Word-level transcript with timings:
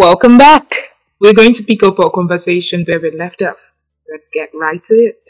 Welcome 0.00 0.38
back. 0.38 0.72
We're 1.20 1.34
going 1.34 1.52
to 1.52 1.62
pick 1.62 1.82
up 1.82 2.00
our 2.00 2.08
conversation 2.08 2.86
where 2.88 2.98
we 2.98 3.10
left 3.10 3.42
off. 3.42 3.74
Let's 4.10 4.30
get 4.32 4.48
right 4.54 4.82
to 4.82 4.94
it. 4.94 5.28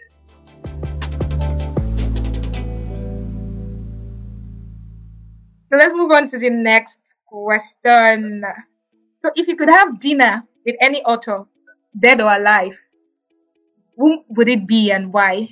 So 5.66 5.76
let's 5.76 5.92
move 5.92 6.12
on 6.12 6.28
to 6.28 6.38
the 6.38 6.50
next 6.50 7.00
question. 7.26 8.44
So, 9.18 9.30
if 9.34 9.48
you 9.48 9.56
could 9.56 9.70
have 9.70 9.98
dinner 9.98 10.44
with 10.64 10.76
any 10.80 11.02
author, 11.02 11.46
dead 11.98 12.20
or 12.20 12.32
alive, 12.32 12.78
who 13.96 14.22
would 14.28 14.48
it 14.48 14.68
be 14.68 14.92
and 14.92 15.12
why? 15.12 15.48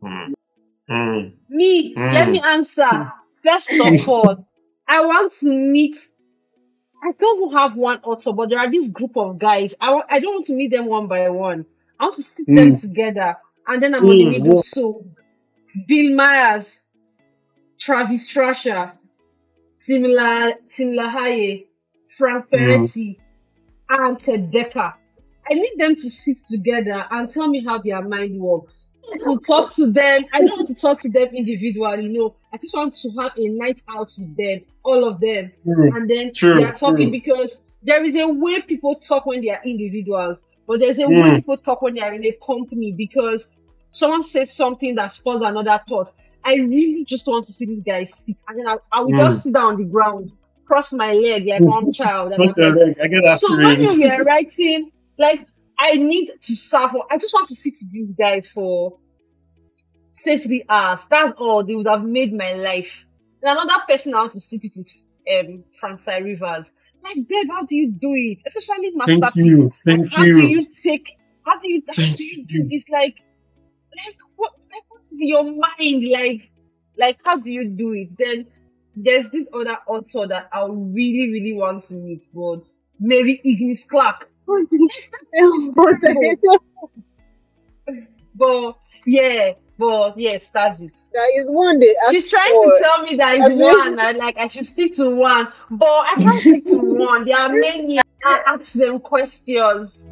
Mm. 0.00 0.34
Mm. 0.88 1.32
Me, 1.48 1.96
let 1.96 2.30
me 2.30 2.38
Mm. 2.38 2.46
answer. 2.46 3.12
First 3.42 3.72
of 3.80 4.08
all, 4.08 4.46
I 4.86 5.04
want 5.04 5.32
to 5.40 5.46
meet. 5.46 5.96
I 7.04 7.12
don't 7.12 7.42
even 7.42 7.56
have 7.58 7.76
one 7.76 8.00
author, 8.02 8.32
but 8.32 8.48
there 8.48 8.58
are 8.58 8.70
this 8.70 8.88
group 8.88 9.16
of 9.16 9.38
guys. 9.38 9.74
I 9.80 10.00
I 10.08 10.20
don't 10.20 10.34
want 10.34 10.46
to 10.46 10.54
meet 10.54 10.70
them 10.70 10.86
one 10.86 11.06
by 11.06 11.28
one. 11.28 11.66
I 12.00 12.04
want 12.04 12.16
to 12.16 12.22
sit 12.22 12.46
them 12.54 12.72
Mm. 12.72 12.80
together, 12.80 13.36
and 13.66 13.82
then 13.82 13.94
I'm 13.94 14.08
on 14.08 14.16
the 14.18 14.24
Mm. 14.24 14.30
middle. 14.30 14.54
Wow. 14.54 14.62
So, 14.62 15.04
Bill 15.86 16.14
Myers, 16.14 16.86
Travis 17.78 18.28
Thrasher, 18.30 18.92
Tim, 19.84 20.04
La, 20.04 20.52
Tim 20.70 20.92
LaHaye, 20.92 21.66
Frank 22.08 22.46
Mm. 22.46 22.50
Peretti, 22.50 23.20
and 23.90 24.18
Ted 24.20 24.50
Dekker. 24.52 24.94
I 25.50 25.54
need 25.54 25.74
them 25.76 25.94
to 25.96 26.08
sit 26.08 26.38
together 26.48 27.06
and 27.10 27.28
tell 27.28 27.48
me 27.48 27.62
how 27.62 27.78
their 27.78 28.00
mind 28.02 28.40
works. 28.40 28.88
To 29.24 29.38
talk 29.46 29.72
to 29.74 29.90
them, 29.92 30.24
I 30.32 30.40
don't 30.40 30.48
want 30.56 30.68
to 30.68 30.74
talk 30.74 31.00
to 31.02 31.08
them 31.08 31.28
individually. 31.34 32.08
No, 32.08 32.36
I 32.52 32.56
just 32.56 32.74
want 32.74 32.94
to 32.94 33.10
have 33.20 33.32
a 33.36 33.48
night 33.48 33.80
out 33.88 34.10
with 34.18 34.36
them, 34.36 34.60
all 34.84 35.04
of 35.06 35.20
them, 35.20 35.52
True. 35.64 35.92
and 35.94 36.10
then 36.10 36.32
they 36.52 36.62
are 36.64 36.72
talking 36.74 37.10
True. 37.10 37.10
because 37.10 37.60
there 37.82 38.02
is 38.04 38.16
a 38.16 38.26
way 38.26 38.60
people 38.62 38.96
talk 38.96 39.26
when 39.26 39.40
they 39.42 39.50
are 39.50 39.60
individuals, 39.64 40.40
but 40.66 40.80
there's 40.80 40.98
a 40.98 41.08
way 41.08 41.30
Mm. 41.30 41.36
people 41.36 41.56
talk 41.58 41.82
when 41.82 41.94
they 41.94 42.00
are 42.00 42.14
in 42.14 42.24
a 42.24 42.32
company 42.44 42.92
because 42.96 43.50
someone 43.92 44.22
says 44.22 44.52
something 44.56 44.94
that 44.96 45.12
spurs 45.12 45.42
another 45.42 45.78
thought. 45.88 46.10
I 46.44 46.54
really 46.56 47.04
just 47.04 47.26
want 47.26 47.46
to 47.46 47.52
see 47.52 47.66
this 47.66 47.80
guy 47.80 48.04
sit, 48.04 48.36
and 48.48 48.58
then 48.58 48.66
I, 48.66 48.76
I 48.92 49.00
will 49.00 49.12
Mm. 49.12 49.18
just 49.18 49.42
sit 49.44 49.54
down 49.54 49.74
on 49.74 49.76
the 49.76 49.84
ground, 49.84 50.32
cross 50.66 50.92
my 50.92 51.12
leg 51.12 51.46
like 51.46 51.62
one 51.62 51.92
child, 51.92 52.32
Cross 52.34 52.54
I'm 52.58 52.62
your 52.64 52.74
like, 52.74 52.86
leg. 52.88 52.98
I 53.02 53.06
get 53.08 53.22
that 53.22 53.38
so 53.38 53.56
when 53.56 53.80
we 53.80 53.98
were 54.08 54.24
writing, 54.24 54.90
like 55.18 55.46
I 55.78 55.92
need 55.94 56.30
to 56.42 56.54
suffer. 56.54 56.98
I 57.10 57.18
just 57.18 57.34
want 57.34 57.48
to 57.48 57.54
sit 57.54 57.74
with 57.80 57.92
these 57.92 58.14
guys 58.14 58.48
for 58.48 58.98
three 60.14 60.64
hours. 60.68 61.06
That's 61.10 61.32
all. 61.38 61.64
They 61.64 61.74
would 61.74 61.88
have 61.88 62.04
made 62.04 62.32
my 62.32 62.52
life. 62.52 63.04
And 63.42 63.58
another 63.58 63.82
person 63.88 64.14
I 64.14 64.20
want 64.20 64.32
to 64.32 64.40
sit 64.40 64.62
with 64.62 64.76
is 64.76 64.96
um 65.30 65.64
Francine 65.80 66.24
Rivers. 66.24 66.70
Like, 67.02 67.16
babe, 67.28 67.48
how 67.50 67.64
do 67.64 67.74
you 67.74 67.92
do 67.92 68.12
it? 68.14 68.38
Especially 68.46 68.92
Thank 69.06 69.36
you. 69.36 69.70
Thank 69.84 70.12
how 70.12 70.24
do 70.24 70.40
you. 70.40 70.60
you 70.60 70.66
take? 70.82 71.08
How 71.44 71.58
do 71.58 71.68
you? 71.68 71.82
How 71.88 71.94
Thank 71.94 72.16
do 72.16 72.24
you 72.24 72.46
do 72.46 72.58
you. 72.58 72.68
this? 72.68 72.88
Like, 72.88 73.16
like 73.96 74.16
what? 74.36 74.52
Like 74.72 74.82
what's 74.88 75.12
in 75.12 75.28
your 75.28 75.44
mind? 75.44 76.04
Like, 76.04 76.50
like 76.98 77.18
how 77.24 77.36
do 77.36 77.50
you 77.50 77.68
do 77.68 77.92
it? 77.92 78.08
Then 78.18 78.46
there's 78.96 79.30
this 79.30 79.48
other 79.52 79.76
author 79.86 80.26
that 80.28 80.48
I 80.52 80.64
really, 80.66 81.32
really 81.32 81.52
want 81.52 81.84
to 81.84 81.94
meet, 81.94 82.24
but 82.32 82.64
maybe 82.98 83.40
Ignis 83.44 83.84
Clark. 83.84 84.30
Who's 84.46 84.68
it? 84.72 84.90
Who's 85.32 85.72
it? 86.42 86.60
But 88.36 88.76
yeah, 89.06 89.52
but 89.78 90.18
yes, 90.18 90.50
that's 90.50 90.80
it. 90.80 90.96
There 91.12 91.38
is 91.40 91.50
one 91.50 91.78
they 91.78 91.94
She's 92.10 92.30
trying 92.30 92.52
for. 92.52 92.64
to 92.72 92.78
tell 92.82 93.02
me 93.02 93.16
that 93.16 93.36
it's 93.38 93.54
one, 93.60 93.98
and 93.98 94.18
like 94.18 94.36
I 94.38 94.46
should 94.48 94.66
stick 94.66 94.92
to 94.94 95.14
one, 95.14 95.48
but 95.70 95.86
I 95.88 96.14
can't 96.18 96.40
stick 96.40 96.64
to 96.66 96.78
one. 96.78 97.24
There 97.24 97.36
are 97.36 97.48
many. 97.48 98.00
I 98.26 98.42
ask 98.46 98.72
them 98.72 98.98
questions. 99.00 100.06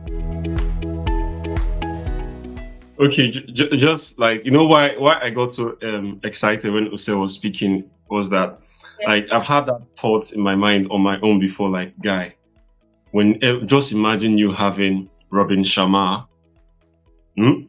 Okay, 3.01 3.31
j- 3.31 3.47
j- 3.53 3.77
just 3.79 4.19
like 4.19 4.45
you 4.45 4.51
know 4.51 4.67
why 4.67 4.95
why 4.97 5.19
I 5.21 5.31
got 5.31 5.51
so 5.51 5.77
um 5.83 6.21
excited 6.23 6.73
when 6.73 6.89
Ose 6.93 7.09
was 7.09 7.33
speaking 7.35 7.91
was 8.11 8.29
that 8.31 8.61
Yeah. 9.01 9.09
like 9.11 9.27
I've 9.33 9.45
had 9.47 9.67
that 9.67 9.81
thought 9.99 10.33
in 10.33 10.41
my 10.41 10.55
mind 10.55 10.89
on 10.91 11.01
my 11.01 11.19
own 11.23 11.41
before. 11.41 11.71
Like, 11.71 11.99
guy, 12.01 12.35
when 13.13 13.43
eh, 13.45 13.61
just 13.67 13.93
imagine 13.93 14.39
you 14.39 14.53
having 14.53 15.09
Robin 15.31 15.63
Sharma, 15.63 16.27
hmm? 17.37 17.63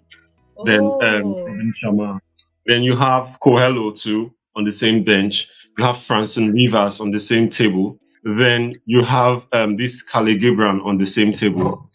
then 0.66 0.82
um, 0.84 1.02
Oh. 1.26 1.46
Robin 1.46 1.74
Sharma, 1.84 2.20
then 2.66 2.84
you 2.84 2.96
have 2.98 3.38
Coelho 3.42 3.92
too 3.92 4.34
on 4.56 4.64
the 4.66 4.72
same 4.72 5.04
bench. 5.04 5.48
You 5.78 5.86
have 5.86 6.04
Francine 6.04 6.52
Rivers 6.54 7.00
on 7.02 7.12
the 7.12 7.20
same 7.20 7.50
table. 7.50 8.00
Then 8.24 8.74
you 8.86 9.04
have 9.04 9.46
um, 9.54 9.78
this 9.78 10.04
Kahlil 10.04 10.40
Gibran 10.42 10.86
on 10.86 10.98
the 10.98 11.06
same 11.06 11.34
table, 11.34 11.90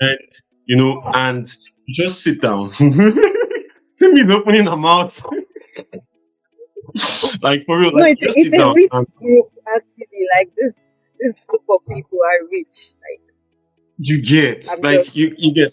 and 0.00 0.18
you 0.66 0.76
know, 0.76 1.02
and 1.14 1.50
just 1.88 2.22
sit 2.22 2.40
down. 2.40 2.72
Tim 3.98 4.16
is 4.16 4.30
opening 4.30 4.66
her 4.66 4.76
mouth. 4.76 5.20
like 7.42 7.64
for 7.66 7.80
real, 7.80 7.92
No, 7.92 8.06
it's, 8.06 8.22
just 8.22 8.38
it's 8.38 8.50
sit 8.50 8.60
a 8.60 8.64
down 8.64 8.74
rich 8.74 8.90
and 8.92 9.06
group 9.16 9.46
actually. 9.74 10.26
Like 10.36 10.52
this, 10.56 10.86
this 11.24 11.44
group 11.46 11.62
of 11.68 11.80
people 11.88 12.18
I 12.22 12.38
reach. 12.50 12.92
Like 13.00 13.20
you 13.98 14.20
get 14.22 14.68
I'm 14.70 14.80
like 14.80 15.04
just 15.04 15.16
you 15.16 15.34
you 15.38 15.54
get 15.54 15.72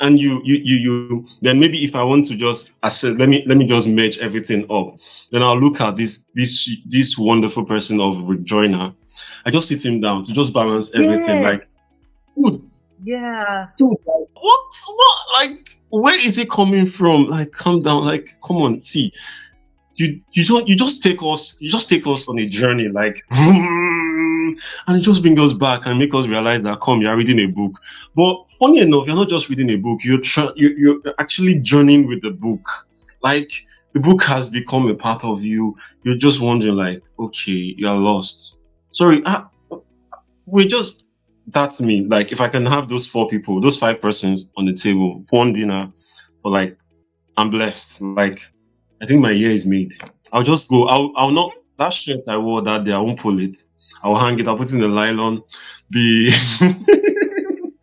and 0.00 0.18
you 0.18 0.40
you 0.44 0.56
you 0.56 0.76
you 0.76 1.26
then 1.42 1.58
maybe 1.58 1.84
if 1.84 1.94
I 1.94 2.02
want 2.02 2.26
to 2.26 2.36
just 2.36 2.72
accept 2.82 3.18
let 3.18 3.28
me 3.28 3.44
let 3.46 3.56
me 3.56 3.66
just 3.66 3.88
merge 3.88 4.18
everything 4.18 4.66
up 4.70 4.98
then 5.30 5.42
I'll 5.42 5.58
look 5.58 5.80
at 5.80 5.96
this 5.96 6.24
this 6.34 6.68
this 6.88 7.16
wonderful 7.18 7.64
person 7.64 8.00
of 8.00 8.28
Rick 8.28 8.42
Joyner 8.44 8.92
I 9.44 9.50
just 9.50 9.68
sit 9.68 9.84
him 9.84 10.00
down 10.00 10.24
to 10.24 10.32
just 10.32 10.52
balance 10.52 10.90
everything 10.94 11.42
Yeah. 11.42 11.48
like 11.48 11.68
dude 12.36 12.70
Yeah. 13.04 13.68
dude 13.78 13.90
like, 13.90 14.28
what 14.34 14.60
what 14.88 15.18
like 15.34 15.76
where 15.90 16.26
is 16.26 16.38
it 16.38 16.50
coming 16.50 16.86
from 16.86 17.26
like 17.26 17.52
calm 17.52 17.82
down 17.82 18.04
like 18.04 18.26
come 18.44 18.56
on 18.56 18.80
see 18.80 19.12
you 20.00 20.20
you 20.32 20.44
don't 20.46 20.66
you 20.66 20.74
just 20.74 21.02
take 21.02 21.18
us 21.22 21.56
you 21.60 21.70
just 21.70 21.88
take 21.88 22.06
us 22.06 22.26
on 22.26 22.38
a 22.38 22.46
journey 22.46 22.88
like 22.88 23.22
and 23.30 24.96
it 24.96 25.02
just 25.02 25.20
brings 25.20 25.38
us 25.38 25.52
back 25.52 25.82
and 25.84 25.98
make 25.98 26.14
us 26.14 26.26
realize 26.26 26.62
that 26.62 26.80
come 26.80 27.02
you're 27.02 27.16
reading 27.16 27.38
a 27.40 27.46
book. 27.46 27.72
But 28.16 28.34
funny 28.58 28.80
enough 28.80 29.06
you're 29.06 29.14
not 29.14 29.28
just 29.28 29.50
reading 29.50 29.68
a 29.70 29.76
book 29.76 30.00
you're 30.02 30.22
tra- 30.22 30.54
you, 30.56 30.70
you're 30.78 31.14
actually 31.18 31.56
journeying 31.56 32.08
with 32.08 32.22
the 32.22 32.30
book. 32.30 32.66
Like 33.22 33.52
the 33.92 34.00
book 34.00 34.22
has 34.22 34.48
become 34.48 34.88
a 34.88 34.94
part 34.94 35.22
of 35.22 35.44
you. 35.44 35.76
You're 36.02 36.16
just 36.16 36.40
wondering 36.40 36.76
like 36.76 37.02
okay 37.18 37.74
you're 37.76 37.94
lost. 37.94 38.60
Sorry 38.92 39.22
ah, 39.26 39.50
I, 39.70 39.76
we 40.46 40.66
just 40.66 41.04
that's 41.48 41.80
me. 41.82 42.06
Like 42.06 42.32
if 42.32 42.40
i 42.40 42.48
can 42.48 42.64
have 42.64 42.88
those 42.88 43.06
four 43.06 43.28
people 43.28 43.60
those 43.60 43.78
five 43.78 44.00
persons 44.00 44.50
on 44.56 44.64
the 44.64 44.72
table 44.74 45.22
for 45.28 45.40
one 45.40 45.52
dinner 45.52 45.92
for 46.42 46.50
like 46.50 46.78
i'm 47.36 47.50
blessed. 47.50 48.00
Like 48.00 48.40
i 49.02 49.06
think 49.06 49.20
my 49.20 49.30
year 49.30 49.52
is 49.52 49.66
made. 49.66 49.92
I'll 50.32 50.42
just 50.42 50.68
go. 50.68 50.86
I'll, 50.88 51.12
I'll 51.16 51.30
not 51.30 51.52
that 51.78 51.92
shirt 51.92 52.28
i 52.28 52.36
wore 52.36 52.62
that 52.62 52.84
day 52.84 52.92
i 52.92 52.98
won't 52.98 53.18
pull 53.18 53.40
it. 53.40 53.62
I'll 54.02 54.18
hang 54.18 54.38
it 54.38 54.46
i'll 54.48 54.56
put 54.56 54.68
it 54.68 54.74
in 54.74 54.80
the 54.80 54.88
nylon. 54.88 55.42
The 55.90 56.30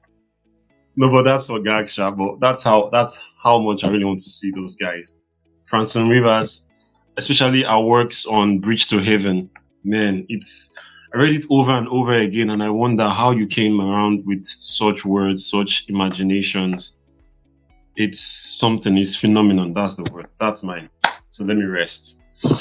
no 0.95 1.11
but 1.11 1.23
that's 1.23 1.47
for 1.47 1.59
gag 1.59 1.89
sha, 1.89 2.11
but 2.11 2.39
that's 2.39 2.63
how 2.63 2.89
that's 2.91 3.17
how 3.43 3.59
much 3.59 3.83
i 3.83 3.89
really 3.89 4.05
want 4.05 4.19
to 4.21 4.29
see 4.29 4.51
those 4.51 4.75
guys. 4.75 5.13
Francine 5.67 6.07
Rivers, 6.07 6.67
especially 7.17 7.65
our 7.65 7.83
works 7.83 8.25
on 8.25 8.59
Bridge 8.59 8.87
to 8.87 8.99
Heaven. 8.99 9.49
Man, 9.83 10.25
it's 10.29 10.73
I 11.13 11.17
read 11.17 11.35
it 11.35 11.45
over 11.49 11.71
and 11.71 11.87
over 11.87 12.13
again, 12.13 12.49
and 12.49 12.61
I 12.61 12.69
wonder 12.69 13.07
how 13.07 13.31
you 13.31 13.47
came 13.47 13.79
around 13.79 14.25
with 14.25 14.45
such 14.45 15.05
words, 15.05 15.49
such 15.49 15.85
imaginations. 15.87 16.97
It's 17.99 18.21
something. 18.21 18.95
It's 18.95 19.15
phenomenon. 19.15 19.73
That's 19.73 19.95
the 19.95 20.03
word. 20.13 20.27
That's 20.39 20.61
mine. 20.61 20.87
So 21.31 21.43
let 21.43 21.57
me 21.57 21.63
rest. 21.63 22.21
I 22.45 22.53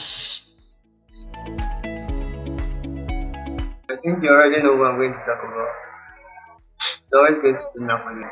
think 4.01 4.23
you 4.23 4.31
already 4.31 4.63
know 4.63 4.77
what 4.77 4.93
I'm 4.93 4.97
going 4.97 5.13
to 5.13 5.19
talk 5.19 5.45
about. 5.45 5.69
It's 6.81 7.13
always 7.13 7.37
going 7.37 7.55
to 7.55 7.63
be 7.77 7.85
Napoli. 7.85 8.25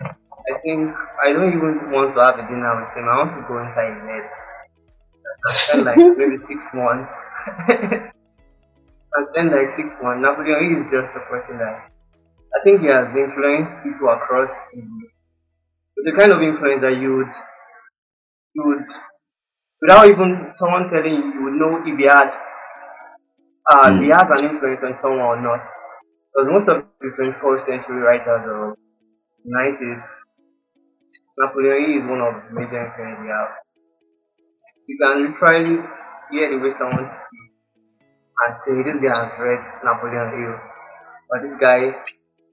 I 0.00 0.54
think 0.62 0.94
I 1.24 1.32
don't 1.32 1.48
even 1.48 1.90
want 1.90 2.14
to 2.14 2.20
have 2.20 2.38
a 2.38 2.46
dinner 2.46 2.80
with 2.80 2.94
him. 2.94 3.08
I 3.08 3.18
want 3.18 3.30
to 3.30 3.42
go 3.48 3.58
inside 3.58 3.92
his 3.94 4.02
head. 4.02 4.30
I 5.48 5.52
spend 5.52 5.84
like 5.84 5.96
maybe 6.16 6.36
six 6.36 6.74
months. 6.74 7.12
I 7.48 8.12
spend 9.32 9.50
like 9.50 9.72
six 9.72 9.96
months. 10.00 10.22
Napoleon 10.22 10.84
is 10.84 10.92
just 10.92 11.12
a 11.16 11.20
person 11.28 11.58
that 11.58 11.90
I 12.54 12.62
think 12.62 12.82
he 12.82 12.86
has 12.86 13.16
influenced 13.16 13.82
people 13.82 14.10
across 14.10 14.56
ages. 14.72 15.25
It's 15.96 16.04
the 16.04 16.12
kind 16.12 16.32
of 16.32 16.42
influence 16.42 16.82
that 16.82 16.96
you 17.00 17.16
would, 17.16 17.32
you 18.54 18.62
would, 18.66 18.86
without 19.80 20.08
even 20.08 20.52
someone 20.54 20.90
telling 20.90 21.14
you, 21.14 21.32
you 21.34 21.42
would 21.44 21.54
know 21.54 21.82
if 21.84 21.98
he 21.98 22.04
had, 22.04 22.30
uh, 23.70 23.90
Mm. 23.90 24.02
he 24.04 24.08
has 24.10 24.30
an 24.30 24.44
influence 24.50 24.82
on 24.84 24.96
someone 24.98 25.20
or 25.20 25.40
not. 25.40 25.66
Because 26.34 26.50
most 26.52 26.68
of 26.68 26.84
the 27.00 27.08
21st 27.16 27.64
century 27.66 28.00
writers 28.00 28.46
or 28.46 28.76
90s, 29.46 30.04
Napoleon 31.38 31.84
Hill 31.84 31.98
is 31.98 32.04
one 32.04 32.20
of 32.20 32.34
the 32.48 32.54
major 32.60 32.84
influences 32.86 33.22
we 33.22 33.28
have. 33.28 33.50
You 34.86 34.98
can 34.98 35.14
literally 35.26 35.76
hear 36.30 36.50
the 36.50 36.58
way 36.62 36.70
someone 36.70 37.06
speaks 37.06 37.56
and 38.38 38.54
say 38.54 38.82
this 38.82 38.96
guy 39.00 39.16
has 39.22 39.32
read 39.38 39.64
Napoleon 39.82 40.28
Hill, 40.38 40.60
or 41.30 41.40
this 41.40 41.56
guy 41.56 41.78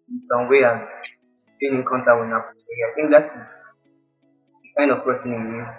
in 0.10 0.20
some 0.20 0.50
way 0.50 0.64
has 0.64 0.90
been 1.64 1.80
in 1.80 1.86
contact 1.88 2.20
with 2.20 2.28
Napoleon 2.28 2.68
Hill. 2.68 2.84
I 2.84 2.94
think 2.96 3.08
that 3.16 3.24
is 3.24 3.48
the 4.60 4.70
kind 4.78 4.92
of 4.92 5.04
person 5.04 5.32
he 5.32 5.64
is. 5.64 5.72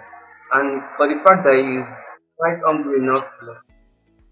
And 0.53 0.81
for 0.97 1.05
the 1.07 1.21
fact 1.21 1.45
that 1.45 1.57
he 1.61 1.77
is 1.77 1.91
quite 2.37 2.57
humble 2.65 2.97
enough 2.97 3.29
to 3.39 3.53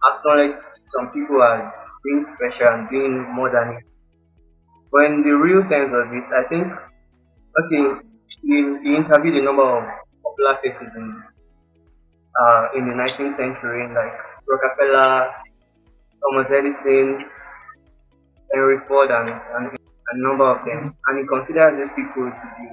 acknowledge 0.09 0.57
some 0.85 1.11
people 1.11 1.41
as 1.43 1.71
being 2.03 2.25
special 2.25 2.67
and 2.67 2.89
being 2.89 3.21
more 3.33 3.51
than 3.51 3.77
it. 3.77 3.83
But 4.91 5.05
in 5.05 5.23
the 5.23 5.31
real 5.31 5.63
sense 5.63 5.93
of 5.93 6.09
it, 6.13 6.27
I 6.33 6.43
think, 6.49 6.67
okay, 6.69 8.01
he, 8.41 8.55
he 8.83 8.95
interviewed 8.95 9.37
a 9.37 9.41
number 9.41 9.63
of 9.63 9.83
popular 10.23 10.57
faces 10.61 10.95
in 10.95 11.23
uh, 12.33 12.67
in 12.75 12.89
the 12.89 12.95
19th 12.95 13.35
century, 13.35 13.87
like 13.93 14.17
Rockefeller, 14.49 15.29
Thomas 16.17 16.49
Edison, 16.49 17.29
Henry 18.51 18.77
Ford, 18.87 19.11
and, 19.11 19.29
and 19.29 19.77
a 20.13 20.17
number 20.17 20.45
of 20.45 20.65
them. 20.65 20.95
And 21.07 21.13
he 21.19 21.25
considers 21.25 21.75
these 21.75 21.93
people 21.93 22.29
to 22.29 22.45
be 22.61 22.69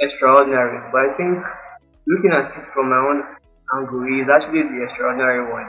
extraordinary. 0.00 0.90
But 0.92 1.00
I 1.00 1.16
think 1.16 1.40
looking 2.06 2.32
at 2.32 2.52
it 2.52 2.66
from 2.72 2.90
my 2.90 3.00
own 3.00 3.18
angle, 3.74 4.04
he 4.04 4.20
is 4.20 4.28
actually 4.28 4.62
the 4.62 4.84
extraordinary 4.84 5.50
one. 5.50 5.68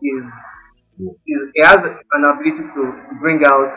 He's, 0.00 0.28
he's, 0.98 1.42
he 1.54 1.62
has 1.62 1.84
an 1.84 2.22
ability 2.24 2.66
to 2.74 2.82
bring 3.20 3.44
out 3.44 3.76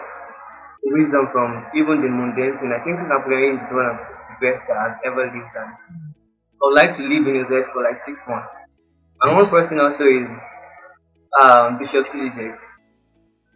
wisdom 0.84 1.28
from 1.32 1.66
even 1.76 2.02
the 2.02 2.10
mundane 2.10 2.58
thing. 2.60 2.72
I 2.74 2.84
think 2.84 3.00
Napoleon 3.08 3.60
is 3.60 3.72
one 3.72 3.88
of 3.94 3.98
the 4.00 4.36
best 4.42 4.64
that 4.68 4.78
has 4.78 4.96
ever 5.06 5.26
lived. 5.26 5.56
And 5.56 5.72
I 5.72 6.62
would 6.62 6.76
like 6.76 6.96
to 6.98 7.04
live 7.04 7.28
in 7.28 7.36
his 7.36 7.50
head 7.50 7.66
for 7.72 7.84
like 7.84 8.00
six 8.00 8.24
months. 8.28 8.52
And 9.22 9.36
one 9.38 9.50
person 9.50 9.80
also 9.80 10.06
is 10.06 10.28
um, 11.42 11.78
Bishop 11.80 12.08
T.D. 12.08 12.30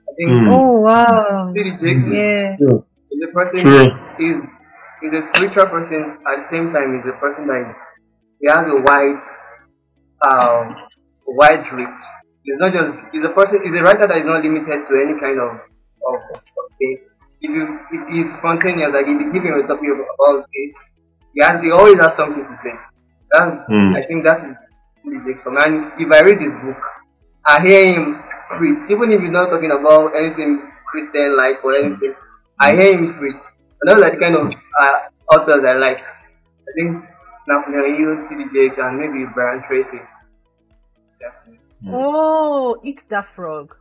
Jakes. 0.07 0.09
I 0.09 0.13
think 0.15 0.30
Mm. 0.31 0.51
Oh 0.51 0.80
wow. 0.81 1.54
T.D. 1.54 1.69
Jakes 1.81 2.04
is, 2.04 2.09
Yeah. 2.09 2.56
is 3.12 3.21
a 3.30 3.31
person 3.33 3.59
True. 3.62 3.88
is 4.19 4.54
is 5.04 5.13
a 5.13 5.21
spiritual 5.21 5.68
person 5.68 6.18
at 6.27 6.39
the 6.39 6.45
same 6.50 6.74
time 6.74 6.95
is 6.95 7.06
a 7.06 7.13
person 7.19 7.48
that 7.48 7.69
is 7.69 7.77
he 8.39 8.48
has 8.50 8.65
a 8.68 8.75
wide 8.81 9.24
um 10.27 10.75
wide 11.27 11.71
reach. 11.71 12.00
He's 12.44 12.57
not 12.57 12.71
just 12.74 12.98
he's 13.12 13.24
a 13.25 13.30
person 13.30 13.62
he's 13.63 13.75
a 13.75 13.83
writer 13.83 14.07
that 14.07 14.18
is 14.18 14.25
not 14.25 14.44
limited 14.44 14.81
to 14.88 14.94
any 14.95 15.19
kind 15.19 15.39
of 15.39 15.51
of, 16.07 16.15
of 16.38 16.65
thing. 16.80 16.98
If 17.42 17.51
you 17.51 17.80
if 17.92 18.13
he's 18.13 18.33
spontaneous, 18.33 18.92
like 18.94 19.06
if 19.07 19.19
you 19.19 19.31
give 19.31 19.44
him 19.44 19.53
a 19.60 19.68
topic 19.68 19.89
about 19.94 20.45
this, 20.53 20.80
he 21.33 21.44
has 21.44 21.62
he 21.63 21.71
always 21.71 22.00
has 22.00 22.15
something 22.15 22.44
to 22.45 22.57
say. 22.57 22.74
That's 23.31 23.57
Hmm. 23.68 23.94
I 23.95 24.01
think 24.07 24.24
that 24.24 24.39
is 24.39 24.56
T.D. 25.03 25.19
Jakes 25.25 25.44
for 25.44 25.51
me. 25.51 25.57
And 25.63 25.92
if 26.00 26.10
I 26.12 26.21
read 26.21 26.39
this 26.39 26.53
book, 26.56 26.80
I 27.48 27.62
hear 27.62 27.94
him 27.94 28.24
preach, 28.58 28.84
even 28.90 29.12
if 29.12 29.22
he's 29.22 29.30
not 29.30 29.50
talking 29.50 29.72
about 29.72 30.16
anything 30.16 30.70
Christian 30.86 31.38
like 31.38 31.64
or 31.64 31.76
anything. 31.76 32.14
I 32.60 32.76
hear 32.76 32.98
him 32.98 33.14
preach. 33.14 33.42
And 33.82 33.90
those 33.90 34.04
are 34.04 34.12
the 34.12 34.18
kind 34.18 34.36
of 34.36 34.54
uh, 34.80 35.00
authors 35.34 35.64
I 35.64 35.76
like. 35.76 36.00
I 36.00 36.72
think 36.76 37.06
Napoleon 37.48 37.96
Hill, 37.96 38.28
T.D. 38.28 38.54
Jakes, 38.54 38.78
and 38.80 38.98
maybe 39.00 39.26
Brian 39.34 39.64
Tracy. 39.64 40.00
Definitely. 41.20 41.60
Oh, 41.88 42.82
it's 42.84 43.06
that 43.06 43.34
frog. 43.34 43.76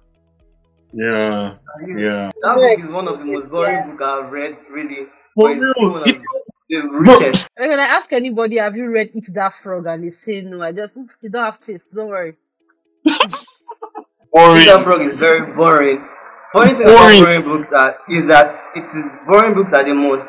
Yeah. 0.93 1.57
Yeah. 1.89 2.31
That 2.43 2.55
book 2.55 2.85
is 2.85 2.91
one 2.91 3.09
of 3.09 3.19
the 3.19 3.25
most 3.25 3.51
boring 3.51 3.91
books 3.91 4.03
I've 4.05 4.31
read, 4.31 4.57
really. 4.71 5.09
For 5.35 5.49
But 5.49 5.59
it's 5.59 5.71
still 5.73 5.91
real, 5.91 6.01
one 6.01 6.25
the 6.69 6.89
richest. 6.89 7.49
When 7.57 7.81
I 7.81 7.87
ask 7.87 8.13
anybody, 8.13 8.59
have 8.59 8.77
you 8.77 8.91
read 8.91 9.11
Eat 9.15 9.29
That 9.35 9.55
Frog? 9.63 9.87
And 9.87 10.05
they 10.05 10.11
say 10.11 10.43
no, 10.43 10.63
I 10.63 10.73
just 10.73 10.97
you 11.21 11.31
don't 11.31 11.45
have 11.45 11.61
taste. 11.61 11.93
Don't 11.93 12.09
worry. 12.09 12.37
boring. 14.37 14.61
Peter 14.61 14.83
Frog 14.85 15.01
is 15.03 15.15
very 15.15 15.43
boring. 15.55 15.99
Funny 16.53 16.73
thing 16.75 16.87
Boring. 16.87 17.23
about 17.23 17.25
boring 17.25 17.45
books 17.51 17.73
are, 17.73 17.97
is 18.09 18.27
that 18.27 18.55
it 18.75 18.85
is 18.85 19.07
boring 19.27 19.55
books 19.55 19.73
are 19.73 19.85
the 19.85 19.95
most 19.95 20.29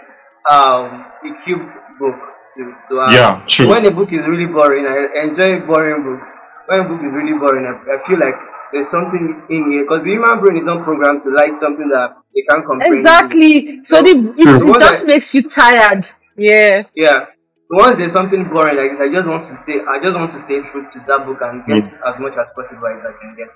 um 0.50 1.06
the 1.24 1.31
cubed 1.44 1.71
book 2.00 2.19
to 2.56 2.62
to 2.88 2.94
have. 3.00 3.13
Yeah, 3.13 3.45
true. 3.48 3.68
When 3.68 3.86
a 3.86 3.92
book 3.92 4.12
is 4.12 4.25
really 4.27 4.48
boring, 4.48 4.86
I 4.88 5.24
enjoy 5.24 5.59
boring 5.62 6.04
books. 6.04 6.31
When 6.68 6.80
a 6.80 6.83
book 6.89 7.01
is 7.04 7.13
really 7.13 7.38
boring, 7.38 7.65
I, 7.69 7.95
I 7.95 8.07
feel 8.07 8.19
like 8.19 8.36
there's 8.74 8.89
something 8.89 9.44
in 9.50 9.71
here 9.71 9.83
because 9.83 10.04
the 10.04 10.12
human 10.12 10.39
brain 10.39 10.57
is 10.57 10.65
not 10.65 10.83
programmed 10.83 11.21
to 11.24 11.30
like 11.30 11.56
something 11.57 11.88
that 11.89 12.15
they 12.36 12.44
can't 12.50 12.65
comprehend. 12.65 12.98
Exactly. 12.98 13.86
So 13.86 14.01
the, 14.01 14.33
it, 14.38 14.44
True. 14.44 14.75
it 14.75 14.80
just 14.80 15.06
makes 15.06 15.33
you 15.33 15.48
tired. 15.48 16.10
Yeah. 16.36 16.83
Yeah. 16.95 17.25
Once 17.69 17.98
there's 17.98 18.13
something 18.13 18.44
boring 18.50 18.77
like 18.77 18.92
this, 18.92 19.01
I 19.01 19.12
just 19.12 19.27
want 19.27 19.44
to 19.48 19.56
stay. 19.57 19.80
I 19.88 20.00
just 20.00 20.18
want 20.18 20.31
to 20.31 20.39
stay 20.39 20.62
true 20.62 20.88
to 20.92 21.00
that 21.07 21.25
book 21.25 21.39
and 21.42 21.65
get 21.65 21.83
as 22.06 22.19
much 22.19 22.36
as 22.38 22.50
possible 22.56 22.88
as 22.88 23.03
I 23.06 23.12
can 23.21 23.36
get. 23.36 23.50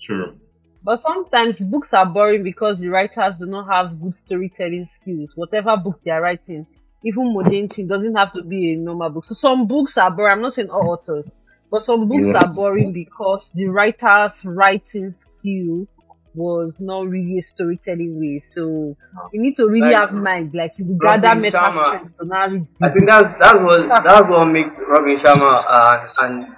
True. 0.00 0.40
But 0.82 0.96
sometimes 0.98 1.60
books 1.60 1.92
are 1.94 2.06
boring 2.06 2.42
because 2.42 2.78
the 2.80 2.88
writers 2.88 3.38
do 3.38 3.46
not 3.46 3.68
have 3.70 4.00
good 4.00 4.14
storytelling 4.14 4.86
skills. 4.86 5.32
Whatever 5.36 5.76
book 5.76 6.00
they 6.04 6.10
are 6.10 6.22
writing, 6.22 6.66
even 7.04 7.32
modern 7.34 7.68
thing 7.68 7.86
doesn't 7.86 8.14
have 8.16 8.32
to 8.32 8.42
be 8.42 8.72
a 8.72 8.76
normal 8.76 9.10
book. 9.10 9.24
So 9.24 9.34
some 9.34 9.66
books 9.68 9.96
are 9.98 10.10
boring. 10.10 10.32
I'm 10.32 10.40
not 10.42 10.54
saying 10.54 10.70
all 10.70 10.90
authors, 10.92 11.30
but 11.70 11.82
some 11.82 12.08
books 12.08 12.32
Yeah. 12.32 12.34
are 12.34 12.52
boring 12.52 12.92
because 12.92 13.52
the 13.52 13.68
writer's 13.68 14.44
writing 14.44 15.10
skill 15.10 15.86
was 16.34 16.80
not 16.80 17.08
really 17.08 17.38
a 17.38 17.42
storytelling 17.42 18.18
way. 18.18 18.38
So 18.40 18.96
you 19.32 19.40
need 19.40 19.54
to 19.56 19.68
really 19.68 19.90
Like, 19.90 19.92
have 19.92 20.12
mind, 20.12 20.54
like 20.54 20.72
you 20.78 20.86
will 20.86 20.98
Robin 21.00 21.20
gather 21.20 21.34
mental 21.40 21.70
Sharma. 21.70 21.86
strength 21.86 22.16
to 22.16 22.24
now 22.26 22.48
read. 22.48 22.66
I 22.82 22.90
think 22.90 23.06
that's 23.06 23.38
that's 23.38 23.60
what 23.60 23.88
that's 24.04 24.28
what 24.30 24.44
makes 24.46 24.78
Robin 24.88 25.16
Sharma 25.16 25.64
uh, 25.66 26.08
and 26.22 26.56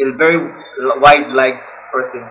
a 0.00 0.12
very 0.16 0.38
wide 1.00 1.28
liked 1.32 1.66
person. 1.92 2.28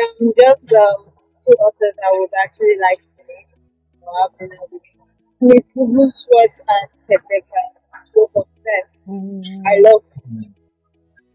Um, 0.00 0.32
just 0.38 0.72
um, 0.72 1.12
two 1.36 1.52
authors 1.60 1.94
I 2.04 2.10
would 2.18 2.30
actually 2.44 2.76
like 2.80 3.00
to 3.00 3.20
meet. 3.28 3.48
So 3.78 4.06
I've 4.22 4.38
been 4.38 4.50
with 4.70 4.82
Smith 5.26 5.66
Wigglesworth 5.74 6.60
and 6.68 6.88
Tebeka. 7.04 7.62
Both 8.14 8.30
of 8.36 8.46
them. 8.64 9.42
I 9.66 9.80
love 9.80 10.02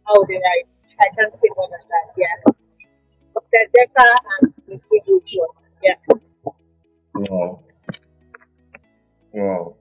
how 0.06 0.24
they 0.28 0.36
write. 0.36 0.68
I 1.00 1.08
can't 1.16 1.34
say 1.40 1.50
more 1.56 1.70
than 1.70 1.84
that. 1.90 2.08
Yeah. 2.18 2.54
Tebeka 3.56 4.06
and 4.42 4.54
Smith 4.54 4.82
Wigglesworth. 4.92 5.76
Yeah. 5.84 5.96
Wow. 7.14 7.64
Wow. 9.32 9.78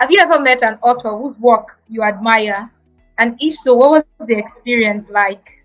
Have 0.00 0.10
you 0.10 0.18
ever 0.18 0.40
met 0.40 0.62
an 0.62 0.78
author 0.82 1.10
whose 1.16 1.38
work 1.38 1.78
you 1.88 2.02
admire? 2.02 2.70
And 3.18 3.36
if 3.38 3.54
so, 3.54 3.74
what 3.74 4.06
was 4.18 4.28
the 4.28 4.38
experience 4.38 5.06
like? 5.10 5.62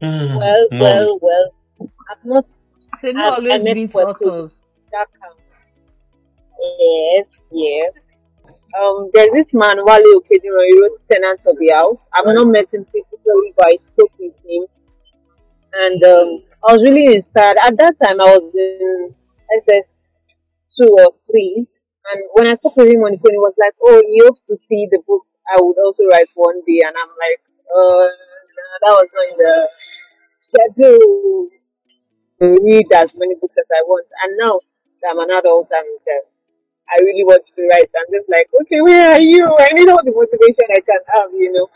Mm, 0.00 0.38
Well, 0.38 0.68
no. 0.70 0.78
well, 0.80 1.18
well. 1.20 1.50
I've 2.10 2.24
not 2.24 2.44
So 3.00 3.10
not 3.10 3.24
I- 3.24 3.32
I 3.32 3.36
always 3.36 3.64
met 3.64 3.76
meet 3.76 3.90
for 3.90 4.02
two. 4.02 4.08
authors. 4.30 4.60
Yes, 6.78 7.48
yes. 7.52 8.26
Um, 8.80 9.10
there's 9.12 9.32
this 9.32 9.52
man, 9.52 9.76
Wale 9.84 10.20
Okediran, 10.20 10.66
he 10.68 10.80
wrote 10.80 10.96
Tenant 11.10 11.40
of 11.46 11.58
the 11.58 11.70
House. 11.74 12.08
I've 12.14 12.26
not 12.26 12.46
met 12.46 12.72
him 12.72 12.84
physically, 12.92 13.52
but 13.56 13.66
I 13.72 13.76
spoke 13.76 14.12
with 14.18 14.36
him. 14.46 14.66
And 15.72 16.02
um, 16.04 16.42
I 16.68 16.72
was 16.72 16.82
really 16.84 17.14
inspired. 17.16 17.56
At 17.64 17.76
that 17.78 17.96
time, 18.04 18.20
I 18.20 18.36
was 18.36 18.54
in 18.54 19.14
SS2 19.58 20.88
or 20.88 21.14
3. 21.30 21.66
And 22.12 22.24
when 22.32 22.48
I 22.48 22.54
spoke 22.54 22.76
with 22.76 22.88
him 22.88 23.04
on 23.04 23.12
the 23.12 23.18
phone, 23.18 23.36
he 23.36 23.38
was 23.38 23.54
like, 23.58 23.74
Oh, 23.82 24.02
he 24.06 24.20
hopes 24.24 24.44
to 24.46 24.56
see 24.56 24.88
the 24.90 25.00
book 25.06 25.26
I 25.50 25.60
would 25.60 25.78
also 25.78 26.04
write 26.06 26.30
one 26.34 26.62
day. 26.66 26.80
And 26.86 26.94
I'm 26.96 27.12
like, 27.18 27.40
uh, 27.66 28.06
no, 28.06 28.64
that 28.82 28.94
was 28.94 29.10
not 29.12 29.26
in 29.30 29.36
the 29.38 29.56
schedule 30.38 31.48
to 32.40 32.46
read 32.62 32.86
as 32.94 33.14
many 33.16 33.34
books 33.34 33.56
as 33.58 33.68
I 33.70 33.82
want. 33.86 34.06
And 34.24 34.38
now 34.38 34.60
that 35.02 35.10
I'm 35.10 35.18
an 35.18 35.30
adult 35.30 35.68
and 35.70 36.00
uh, 36.06 36.24
I 36.88 37.02
really 37.02 37.24
want 37.24 37.46
to 37.46 37.62
write, 37.66 37.90
I'm 37.98 38.10
just 38.14 38.30
like, 38.30 38.48
okay, 38.62 38.80
where 38.80 39.12
are 39.12 39.20
you? 39.20 39.44
I 39.46 39.68
need 39.74 39.88
all 39.88 40.02
the 40.02 40.14
motivation 40.14 40.66
I 40.70 40.80
can 40.80 41.02
have, 41.14 41.30
you 41.34 41.52
know. 41.52 41.68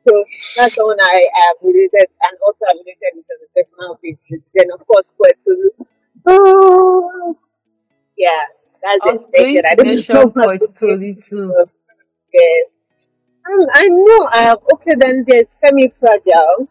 So 0.00 0.12
that's 0.56 0.74
someone 0.74 0.96
I, 0.98 1.20
I 1.28 1.42
have 1.52 1.58
related 1.62 2.08
and 2.08 2.34
also 2.44 2.64
have 2.68 2.78
related 2.80 3.20
with 3.20 3.26
a 3.28 3.48
personal 3.54 3.98
basis. 4.02 4.48
Then 4.54 4.72
of 4.72 4.86
course 4.86 5.12
Puerto 5.12 5.52
Oh 6.26 7.36
yeah, 8.16 8.48
that's 8.82 9.00
I 9.02 9.12
was 9.12 9.24
expected. 9.24 9.64
I 9.66 9.74
mention 9.82 10.14
know 10.14 10.26
what 10.26 10.34
to 10.34 10.40
Poet 10.40 10.62
say. 10.62 10.86
Toli 10.86 11.14
too. 11.14 11.54
Yes. 12.32 12.66
Um, 13.46 13.66
I 13.74 13.88
know 13.88 14.28
I 14.30 14.54
okay 14.74 14.94
then 14.98 15.24
there's 15.26 15.56
Femi 15.62 15.92
Fragile. 15.92 16.68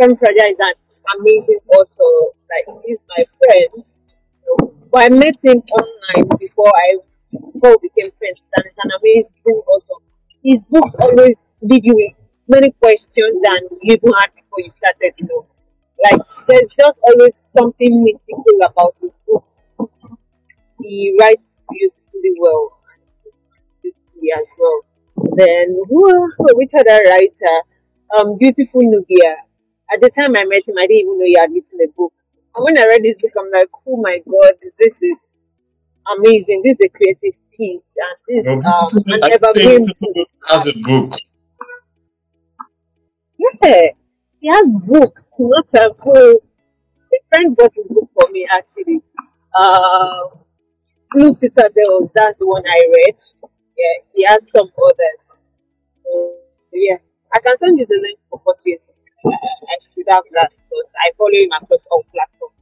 Femi 0.00 0.18
Fragile 0.18 0.52
is 0.52 0.58
an 0.60 0.74
amazing 1.18 1.60
author. 1.74 2.34
Like 2.50 2.82
he's 2.86 3.04
my 3.16 3.24
friend. 3.38 3.84
But 4.90 5.04
I 5.04 5.08
met 5.10 5.36
him 5.42 5.58
online 5.58 6.28
before 6.38 6.72
I 6.74 6.96
before 7.30 7.76
we 7.82 7.88
became 7.88 8.10
friends 8.18 8.40
and 8.56 8.64
he's 8.64 8.78
an 8.82 8.90
amazing 9.00 9.62
author. 9.66 10.04
His 10.42 10.64
books 10.64 10.94
always 11.00 11.56
leave 11.62 11.84
you 11.84 11.94
with 11.94 12.12
many 12.48 12.70
questions 12.72 13.38
than 13.44 13.68
you 13.82 13.94
even 13.96 14.12
had 14.18 14.34
before 14.34 14.60
you 14.64 14.70
started, 14.70 15.12
you 15.18 15.26
know. 15.26 15.46
Like 16.04 16.20
there's 16.46 16.68
just 16.78 17.00
always 17.06 17.34
something 17.36 18.02
mystical 18.04 18.58
about 18.66 18.94
his 19.00 19.18
books. 19.26 19.76
He 20.82 21.16
writes 21.20 21.60
beautifully 21.70 22.32
well. 22.38 22.78
It's 23.26 23.70
beautifully 23.82 24.28
as 24.36 24.48
well. 24.58 25.34
Then 25.36 25.76
who 25.88 26.32
which 26.54 26.72
other 26.78 27.00
writer? 27.06 27.56
Um 28.18 28.38
Beautiful 28.38 28.82
Nubia. 28.82 29.36
At 29.92 30.00
the 30.00 30.10
time 30.10 30.36
I 30.36 30.44
met 30.44 30.68
him, 30.68 30.76
I 30.78 30.86
didn't 30.86 31.00
even 31.06 31.18
know 31.18 31.24
he 31.24 31.36
had 31.38 31.50
written 31.52 31.78
a 31.82 31.88
book. 31.96 32.12
And 32.54 32.64
when 32.64 32.78
I 32.78 32.84
read 32.84 33.02
this 33.02 33.16
book, 33.20 33.32
I'm 33.38 33.50
like, 33.50 33.68
oh 33.86 33.96
my 34.00 34.20
god, 34.28 34.54
this 34.78 35.00
is 35.02 35.38
amazing. 36.18 36.62
This 36.62 36.80
is 36.80 36.86
a 36.86 36.88
creative 36.88 37.38
piece 37.52 37.96
and 37.96 38.16
this 38.28 38.46
um 38.48 39.02
an 39.06 39.20
evergreen 39.32 39.86
book. 40.00 40.28
has 40.48 40.66
a 40.66 40.72
book. 40.72 41.18
Yeah, 43.38 43.88
he 44.40 44.48
has 44.48 44.72
books, 44.72 45.34
not 45.38 45.68
a 45.74 45.94
book. 45.94 46.42
A 47.14 47.18
friend 47.28 47.56
bought 47.56 47.72
his 47.74 47.88
book 47.88 48.08
for 48.14 48.30
me 48.30 48.46
actually. 48.50 49.00
Uh, 49.54 50.28
Blue 51.12 51.32
Citadels, 51.32 52.12
that's 52.14 52.38
the 52.38 52.46
one 52.46 52.62
I 52.66 52.80
read. 52.96 53.16
Yeah, 53.76 53.94
he 54.14 54.24
has 54.26 54.50
some 54.50 54.68
others. 54.76 55.46
So, 56.04 56.36
yeah, 56.72 56.96
I 57.32 57.38
can 57.40 57.56
send 57.58 57.78
you 57.78 57.86
the 57.86 57.98
link 58.02 58.18
for 58.30 58.40
purchase. 58.40 59.00
I, 59.24 59.30
I 59.30 59.76
should 59.82 60.06
have 60.10 60.24
that 60.34 60.50
because 60.56 60.94
I 61.00 61.10
follow 61.16 61.30
him 61.32 61.50
across 61.60 61.86
all 61.90 62.04
platforms. 62.12 62.54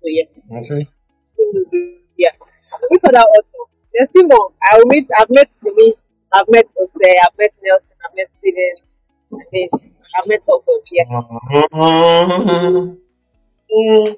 So 0.00 0.06
yeah, 0.06 0.24
Okay. 0.58 0.86
yeah. 2.16 2.30
Which 2.90 3.02
other 3.08 3.18
author? 3.18 3.64
There's 3.92 4.08
still 4.08 4.24
more. 4.26 4.52
I 4.62 4.76
will 4.78 4.86
meet. 4.86 5.08
I've 5.16 5.30
met 5.30 5.52
Simi. 5.52 5.92
I've 6.32 6.48
met 6.48 6.66
Jose. 6.76 7.14
I've 7.22 7.38
met 7.38 7.54
Nelson. 7.62 7.96
I've 8.04 8.16
met 8.16 8.28
Steven. 8.36 8.76
And 9.30 9.46
then 9.52 9.68
I've 10.18 10.26
met 10.28 10.42
authors. 10.48 10.90
Yeah. 10.90 11.04
Uh, 11.72 12.90
mm, 13.74 14.16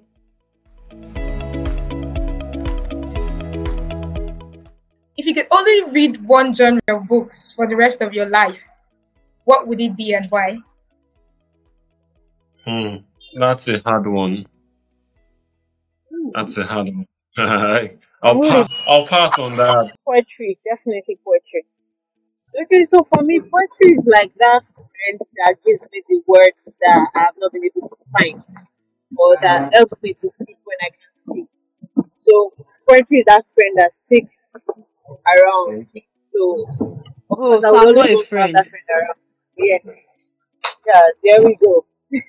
If 5.27 5.35
you 5.35 5.43
could 5.43 5.51
only 5.59 5.91
read 5.91 6.25
one 6.25 6.55
genre 6.55 6.81
of 6.87 7.09
books 7.09 7.51
for 7.51 7.67
the 7.67 7.75
rest 7.75 8.01
of 8.01 8.15
your 8.15 8.27
life, 8.27 8.63
what 9.43 9.67
would 9.67 9.81
it 9.81 9.97
be 9.97 10.15
and 10.15 10.31
why? 10.31 10.59
hmm, 12.65 12.99
That's 13.35 13.67
a 13.67 13.81
hard 13.81 14.07
one. 14.07 14.47
That's 16.33 16.57
a 16.59 16.63
hard 16.63 16.87
one. 16.95 17.07
I'll 18.23 18.37
Ooh. 18.37 18.49
pass. 18.49 18.69
I'll 18.87 19.07
pass 19.09 19.37
on 19.37 19.57
that. 19.57 19.97
Poetry, 20.05 20.61
definitely 20.65 21.19
poetry. 21.25 21.65
Okay, 22.63 22.85
so 22.85 23.03
for 23.03 23.25
me, 23.25 23.41
poetry 23.41 23.95
is 23.99 24.07
like 24.09 24.33
that 24.39 24.61
friend 24.77 25.21
that 25.45 25.57
gives 25.67 25.89
me 25.91 26.05
the 26.09 26.23
words 26.29 26.71
that 26.83 27.09
I 27.17 27.19
have 27.19 27.35
not 27.39 27.51
been 27.51 27.65
able 27.65 27.89
to 27.89 27.97
find, 28.13 28.45
or 29.17 29.37
that 29.43 29.75
helps 29.75 30.01
me 30.05 30.15
to 30.15 30.29
speak 30.29 30.59
when 30.63 30.77
I 30.83 30.91
can't 30.91 31.19
speak. 31.19 31.47
So 32.13 32.53
poetry 32.89 33.19
is 33.19 33.25
that 33.27 33.45
friend 33.57 33.75
that 33.79 33.93
sticks 34.07 34.69
around. 35.35 35.87
So 36.33 36.57
of 37.31 37.39
Oh, 37.39 37.47
course, 37.47 37.65
I 37.65 37.71
so 37.71 37.73
will 37.73 37.79
I'm 37.79 37.87
always 37.89 38.11
a 38.11 38.17
have 38.19 38.19
friend. 38.19 38.53
that 38.53 38.69
friend 38.69 38.85
around. 38.91 39.19
Yeah, 39.57 39.79
yeah. 40.87 41.01
There 41.23 41.43
we 41.45 41.57
go. 41.63 41.85
yeah, 42.11 42.21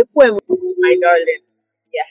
a 0.00 0.04
poem, 0.14 0.38
my 0.48 0.96
darling. 1.00 1.42
Yeah. 1.92 2.02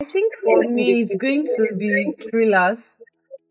I 0.00 0.04
think 0.10 0.34
for 0.42 0.60
Let 0.60 0.70
me 0.70 0.70
me, 0.70 1.02
it's 1.02 1.16
going 1.16 1.46
to 1.56 1.76
be 1.78 2.12
thrillers, 2.30 3.00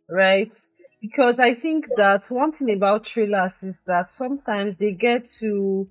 right? 0.09 0.53
Because 1.01 1.39
I 1.39 1.53
think 1.55 1.85
that 1.97 2.29
one 2.31 2.51
thing 2.51 2.71
about 2.71 3.07
thrillers 3.07 3.63
is 3.63 3.81
that 3.87 4.09
sometimes 4.09 4.77
they 4.77 4.91
get 4.93 5.27
to, 5.39 5.87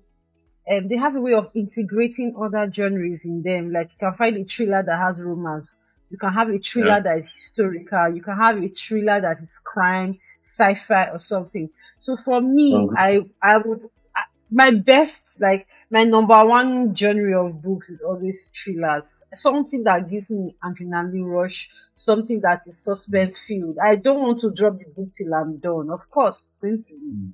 um, 0.71 0.87
they 0.87 0.97
have 0.97 1.15
a 1.15 1.21
way 1.21 1.33
of 1.33 1.51
integrating 1.55 2.35
other 2.41 2.71
genres 2.71 3.25
in 3.25 3.41
them. 3.43 3.71
Like 3.71 3.91
you 3.91 3.97
can 3.99 4.13
find 4.13 4.37
a 4.37 4.43
thriller 4.45 4.83
that 4.83 4.97
has 4.99 5.19
romance, 5.21 5.77
you 6.15 6.19
can 6.19 6.33
have 6.33 6.49
a 6.49 6.57
thriller 6.59 6.87
Yeah. 6.87 6.99
that 7.01 7.17
is 7.19 7.31
historical, 7.31 8.15
you 8.15 8.21
can 8.21 8.37
have 8.37 8.57
a 8.63 8.69
thriller 8.69 9.19
that 9.21 9.41
is 9.41 9.59
crime, 9.59 10.17
sci-fi, 10.41 11.09
or 11.11 11.19
something. 11.19 11.69
So 11.99 12.15
for 12.15 12.39
me, 12.41 12.71
Um, 12.77 12.95
I 12.95 13.19
I 13.41 13.57
would 13.57 13.81
I- 14.15 14.29
my 14.49 14.71
best 14.71 15.41
like 15.41 15.67
my 15.91 16.03
number 16.03 16.39
one 16.45 16.95
genre 16.95 17.45
of 17.45 17.61
books 17.61 17.89
is 17.89 18.01
always 18.01 18.49
thrillers. 18.57 19.23
Something 19.33 19.83
that 19.83 20.09
gives 20.09 20.31
me 20.31 20.55
adrenaline 20.63 21.25
rush, 21.25 21.69
something 21.95 22.39
that 22.41 22.61
is 22.67 22.83
suspense 22.83 23.37
filled. 23.37 23.77
I 23.79 23.95
don't 23.95 24.21
want 24.21 24.39
to 24.39 24.51
drop 24.51 24.79
the 24.79 24.89
book 24.95 25.09
till 25.17 25.33
I'm 25.33 25.57
done. 25.57 25.89
Of 25.89 26.09
course, 26.09 26.37
it's 26.47 26.59
going 26.59 26.77
to 26.77 26.93
be 26.99 27.33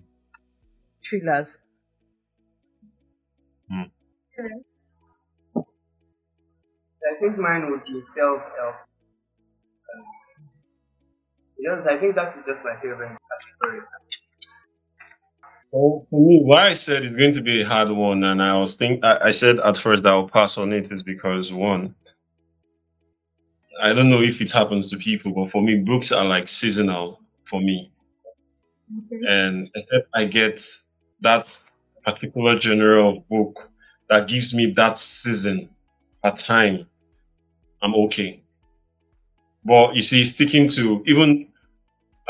thrillers. 1.03 1.63
I 7.10 7.20
think 7.20 7.38
mine 7.38 7.70
would 7.72 7.84
be 7.86 8.01
self 8.13 8.41
help. 8.58 8.75
Because 11.58 11.88
I 11.88 11.98
think 11.98 12.15
that 12.15 12.36
is 12.38 12.46
just 12.46 12.63
my 12.63 12.75
favorite 12.81 13.17
category. 13.62 13.81
Well, 15.72 16.05
for 16.10 16.20
me, 16.27 16.41
why 16.43 16.70
I 16.72 16.74
said 16.74 17.05
it's 17.05 17.15
going 17.15 17.34
to 17.34 17.41
be 17.41 17.62
a 17.62 17.65
hard 17.67 17.89
one, 17.91 18.24
and 18.24 18.41
I 18.41 18.58
was 18.58 18.75
think 18.75 19.03
I, 19.05 19.27
I 19.27 19.31
said 19.31 19.60
at 19.60 19.77
first 19.77 20.03
that 20.03 20.12
I'll 20.12 20.27
pass 20.27 20.58
on 20.58 20.74
it 20.74 20.91
is 20.91 21.03
because 21.03 21.51
one, 21.51 21.96
I 23.81 23.93
don't 23.93 24.10
know 24.10 24.22
if 24.22 24.41
it 24.41 24.51
happens 24.51 24.89
to 24.91 24.98
people, 24.98 25.34
but 25.34 25.50
for 25.51 25.62
me, 25.62 25.77
books 25.77 26.12
are 26.12 26.25
like 26.25 26.48
seasonal 26.50 27.22
for 27.50 27.62
me, 27.62 27.91
and 29.27 29.70
except 29.75 30.08
I 30.13 30.25
get 30.25 30.65
that 31.22 31.58
particular 32.05 32.60
genre 32.60 33.10
of 33.10 33.27
book 33.29 33.70
that 34.10 34.27
gives 34.27 34.53
me 34.53 34.74
that 34.75 34.98
season, 35.00 35.70
a 36.24 36.31
time, 36.31 36.88
I'm 37.81 37.95
okay. 37.95 38.43
But 39.63 39.95
you 39.95 40.01
see, 40.01 40.25
sticking 40.25 40.67
to 40.69 41.03
even 41.05 41.47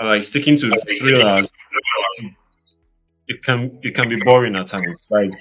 uh, 0.02 0.06
like 0.06 0.24
sticking 0.24 0.58
to 0.58 0.70
thrillers, 1.00 1.50
it 3.28 3.44
can 3.44 3.80
it 3.84 3.96
can 3.96 4.10
be 4.10 4.20
boring 4.24 4.56
at 4.56 4.68
times. 4.68 5.08
Like 5.10 5.32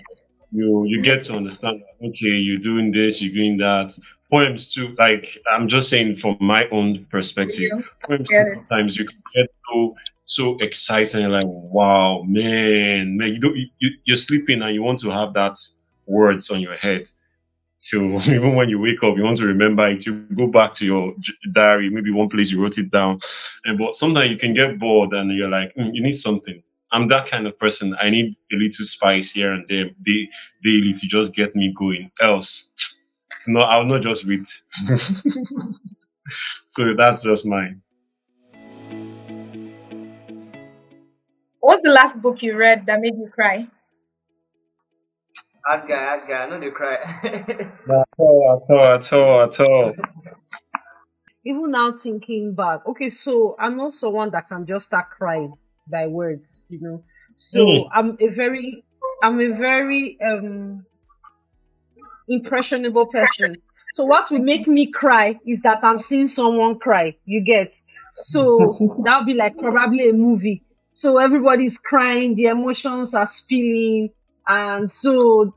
you 0.50 0.84
you 0.86 1.02
get 1.02 1.22
to 1.22 1.34
understand 1.34 1.82
okay, 2.04 2.34
you're 2.46 2.58
doing 2.60 2.92
this, 2.92 3.20
you're 3.22 3.32
doing 3.32 3.56
that. 3.58 3.96
Poems 4.30 4.72
too, 4.72 4.94
like 4.98 5.26
I'm 5.50 5.66
just 5.66 5.88
saying 5.88 6.16
from 6.16 6.36
my 6.40 6.68
own 6.70 7.04
perspective. 7.06 7.70
Yeah. 7.72 7.80
Poems 8.06 8.30
sometimes 8.30 8.96
you 8.96 9.04
can 9.04 9.20
get 9.34 9.46
so 9.68 9.96
so 10.24 10.56
excited 10.60 11.28
like 11.28 11.46
wow 11.48 12.22
man 12.24 13.16
man 13.16 13.32
you 13.34 13.40
don't 13.40 13.56
you- 13.56 13.96
you're 14.04 14.16
sleeping 14.16 14.62
and 14.62 14.72
you 14.72 14.80
want 14.82 15.00
to 15.00 15.10
have 15.10 15.34
that 15.34 15.56
words 16.06 16.50
on 16.50 16.60
your 16.60 16.76
head. 16.76 17.08
So 17.80 17.96
even 18.30 18.54
when 18.54 18.68
you 18.68 18.78
wake 18.78 19.02
up, 19.02 19.16
you 19.16 19.24
want 19.24 19.38
to 19.38 19.46
remember 19.46 19.88
it. 19.88 20.06
You 20.06 20.26
go 20.36 20.46
back 20.46 20.74
to 20.76 20.84
your 20.84 21.14
diary, 21.52 21.90
maybe 21.90 22.12
one 22.12 22.28
place 22.28 22.52
you 22.52 22.62
wrote 22.62 22.78
it 22.78 22.90
down. 22.90 23.18
And 23.64 23.78
but 23.78 23.94
sometimes 23.96 24.30
you 24.30 24.36
can 24.36 24.54
get 24.54 24.78
bored 24.78 25.12
and 25.12 25.36
you're 25.36 25.48
like, 25.48 25.74
"Mm, 25.74 25.90
you 25.92 26.02
need 26.02 26.12
something. 26.12 26.62
I'm 26.92 27.08
that 27.08 27.26
kind 27.28 27.46
of 27.46 27.58
person. 27.58 27.96
I 28.00 28.10
need 28.10 28.36
a 28.52 28.56
little 28.56 28.84
spice 28.84 29.32
here 29.32 29.52
and 29.52 29.64
there 29.68 29.86
da- 29.86 30.30
daily 30.62 30.92
to 30.94 31.06
just 31.08 31.34
get 31.34 31.56
me 31.56 31.72
going. 31.76 32.10
Else, 32.20 32.70
it's 33.36 33.48
not. 33.48 33.70
I'll 33.70 33.86
not 33.86 34.02
just 34.02 34.24
read. 34.24 34.44
so 36.70 36.94
that's 36.96 37.22
just 37.22 37.46
mine. 37.46 37.80
What's 41.60 41.82
the 41.82 41.90
last 41.90 42.20
book 42.20 42.42
you 42.42 42.56
read 42.56 42.86
that 42.86 43.00
made 43.00 43.14
you 43.16 43.30
cry? 43.32 43.68
Hard 45.64 45.88
guy, 45.88 46.04
hard 46.04 46.28
guy, 46.28 46.34
I 46.44 46.48
know 46.48 46.60
they 46.60 46.70
cry. 46.70 46.96
At 47.90 48.08
all, 48.18 48.62
at 48.68 48.74
all, 48.74 48.94
at 48.94 49.12
all, 49.12 49.42
at 49.42 49.60
all. 49.60 49.94
Even 51.44 51.70
now 51.70 51.96
thinking 51.96 52.54
back, 52.54 52.86
okay, 52.86 53.10
so 53.10 53.56
I'm 53.58 53.76
not 53.76 53.94
someone 53.94 54.30
that 54.30 54.48
can 54.48 54.66
just 54.66 54.86
start 54.86 55.10
crying 55.10 55.54
by 55.88 56.06
words, 56.06 56.66
you 56.68 56.80
know. 56.80 57.04
So 57.34 57.58
Mm. 57.66 57.88
I'm 57.94 58.16
a 58.20 58.28
very, 58.28 58.84
I'm 59.22 59.40
a 59.40 59.48
very 59.48 60.18
um 60.20 60.84
impressionable 62.28 63.06
person. 63.06 63.56
So 63.94 64.04
what 64.04 64.30
will 64.30 64.40
make 64.40 64.66
me 64.66 64.86
cry 64.86 65.38
is 65.46 65.62
that 65.62 65.82
I'm 65.82 65.98
seeing 65.98 66.28
someone 66.28 66.78
cry. 66.78 67.16
You 67.24 67.40
get? 67.40 67.74
So 68.10 68.76
that'll 69.04 69.24
be 69.24 69.34
like 69.34 69.58
probably 69.58 70.08
a 70.08 70.12
movie. 70.12 70.62
So 70.92 71.18
everybody's 71.18 71.78
crying, 71.78 72.34
the 72.34 72.46
emotions 72.46 73.14
are 73.14 73.26
spilling, 73.26 74.10
and 74.46 74.90
so 74.90 75.54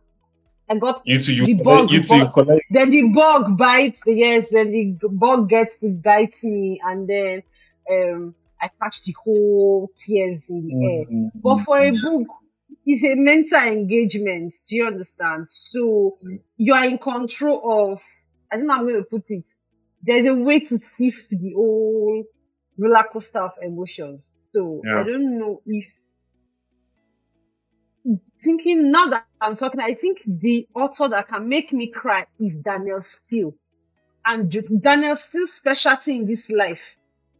I 0.69 0.77
got 0.77 1.01
You 1.05 1.19
two, 1.19 1.33
you 1.33 1.45
The 1.45 1.53
bug, 1.55 1.91
you 1.91 2.01
two, 2.03 2.25
bug. 2.25 2.49
then 2.71 2.89
the 2.89 3.01
bug 3.09 3.57
bites 3.57 4.01
yes 4.05 4.51
then 4.51 4.71
the 4.71 4.97
bug 5.09 5.49
gets 5.49 5.79
to 5.79 5.89
bite 5.91 6.35
me 6.43 6.79
and 6.83 7.07
then 7.07 7.43
um 7.91 8.35
i 8.61 8.69
catch 8.81 9.03
the 9.03 9.13
whole 9.23 9.89
tears 10.05 10.49
in 10.49 10.65
the 10.67 10.87
air. 10.87 11.05
But 11.35 11.57
for 11.65 11.77
a 11.79 11.91
book 11.91 12.27
it's 12.85 13.03
a 13.03 13.15
mental 13.15 13.59
engagement 13.61 14.53
do 14.67 14.75
you 14.77 14.87
understand? 14.87 15.47
So 15.49 16.17
you 16.57 16.73
are 16.73 16.85
in 16.85 16.97
control 16.97 17.91
of 17.91 18.01
i 18.51 18.55
don't 18.57 18.67
know 18.67 18.73
how 18.73 18.79
i'm 18.79 18.87
going 18.87 18.99
to 19.03 19.09
put 19.09 19.23
it 19.29 19.45
there's 20.01 20.25
a 20.27 20.33
way 20.35 20.59
to 20.59 20.77
sift 20.77 21.29
the 21.29 21.53
whole 21.55 22.23
roller 22.77 23.03
coaster 23.11 23.39
of 23.39 23.51
emotions. 23.61 24.47
So 24.49 24.81
i 24.87 25.03
don't 25.03 25.37
know 25.37 25.61
if 25.65 25.85
thinking 28.39 28.91
now 28.91 29.09
that 29.09 29.25
I'm 29.41 29.55
talking, 29.55 29.79
I 29.79 29.93
think 29.93 30.21
the 30.25 30.67
author 30.75 31.07
that 31.09 31.27
can 31.27 31.47
make 31.47 31.71
me 31.73 31.91
cry 31.91 32.25
is 32.39 32.57
Danielle 32.59 33.01
Steel. 33.01 33.55
And 34.25 34.49
J- 34.49 34.67
Danielle 34.79 35.15
Steel's 35.15 35.53
specialty 35.53 36.15
in 36.17 36.25
this 36.25 36.49
life 36.49 36.95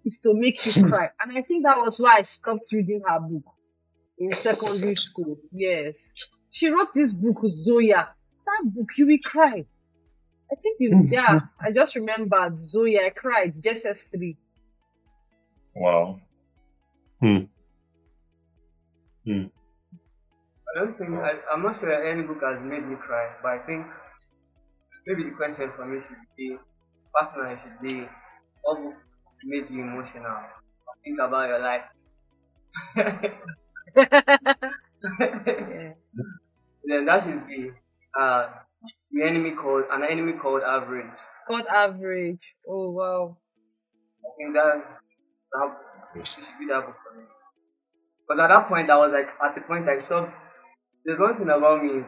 is 0.05 0.20
to 0.22 0.34
make 0.34 0.65
you 0.65 0.84
cry. 0.89 1.10
And 1.22 1.38
I 1.38 1.41
think 1.41 1.63
that 1.63 1.77
was 1.77 2.00
why 2.00 2.17
I 2.20 2.22
stopped 2.24 2.72
reading 2.72 3.01
her 3.08 3.20
book 3.20 3.43
in 4.17 4.32
secondary 4.32 4.96
school. 4.96 5.38
Yes. 5.51 6.13
She 6.51 6.70
wrote 6.70 6.93
this 6.93 7.13
book, 7.13 7.41
Zoya. 7.48 8.10
That 8.46 8.74
book, 8.74 8.89
you 8.98 9.08
will 9.08 9.17
cry. 9.24 9.65
I 10.51 10.55
think 10.62 10.77
you, 10.79 11.08
yeah, 11.10 11.39
I 11.60 11.72
just 11.72 11.96
remembered 11.96 12.60
Zoya. 12.60 13.08
I 13.08 13.10
cried, 13.10 13.62
JSS 13.62 14.12
3. 14.12 14.38
Wow. 15.75 16.20
Hmm. 17.20 17.38
Hmm. 19.25 19.43
I 20.75 20.80
don't 20.80 20.98
think 20.98 21.10
I, 21.12 21.34
I'm 21.51 21.62
not 21.62 21.80
sure 21.80 21.94
any 21.94 22.24
book 22.24 22.42
has 22.42 22.62
made 22.63 22.88
me 22.88 22.96
cry, 22.96 23.36
but 23.42 23.51
I 23.51 23.60
think 23.65 23.86
maybe 25.06 25.24
the 25.30 25.36
question 25.36 25.72
for 25.75 25.86
me 25.86 26.01
should 26.01 26.18
be 26.38 26.58
personally 27.13 27.58
should 27.62 27.80
be 27.82 28.08
what 28.63 28.82
book 28.82 28.96
made 29.44 29.70
you 29.70 29.84
emotional? 29.84 30.38
Think 31.03 31.20
about 31.20 31.50
your 31.50 31.60
life. 31.60 31.82
Yeah. 32.96 33.34
then 36.86 37.06
that 37.06 37.24
should 37.24 37.46
be 37.48 37.72
uh 38.18 38.50
the 39.12 39.24
enemy 39.24 39.51
called 39.51 39.86
an 39.92 40.03
enemy 40.03 40.34
called 40.34 40.63
average. 40.63 41.20
Called 41.48 41.68
average. 41.68 42.42
Oh, 42.68 42.89
wow. 42.92 43.38
I 44.25 44.30
think 44.39 44.53
that 44.56 44.75
that 45.51 45.77
it 46.15 46.25
should 46.25 46.46
be 46.60 46.68
that 46.68 46.86
book 46.86 46.96
for 47.03 47.18
me. 47.18 47.25
Because 48.27 48.39
at 48.42 48.48
that 48.48 48.68
point 48.68 48.89
I 48.89 48.98
was 48.98 49.12
like 49.12 49.30
at 49.44 49.56
the 49.56 49.62
point 49.62 49.88
I 49.88 50.00
stopped 50.00 50.36
there's 51.06 51.20
one 51.20 51.38
thing 51.38 51.50
about 51.50 51.84
me 51.84 52.00
is 52.02 52.06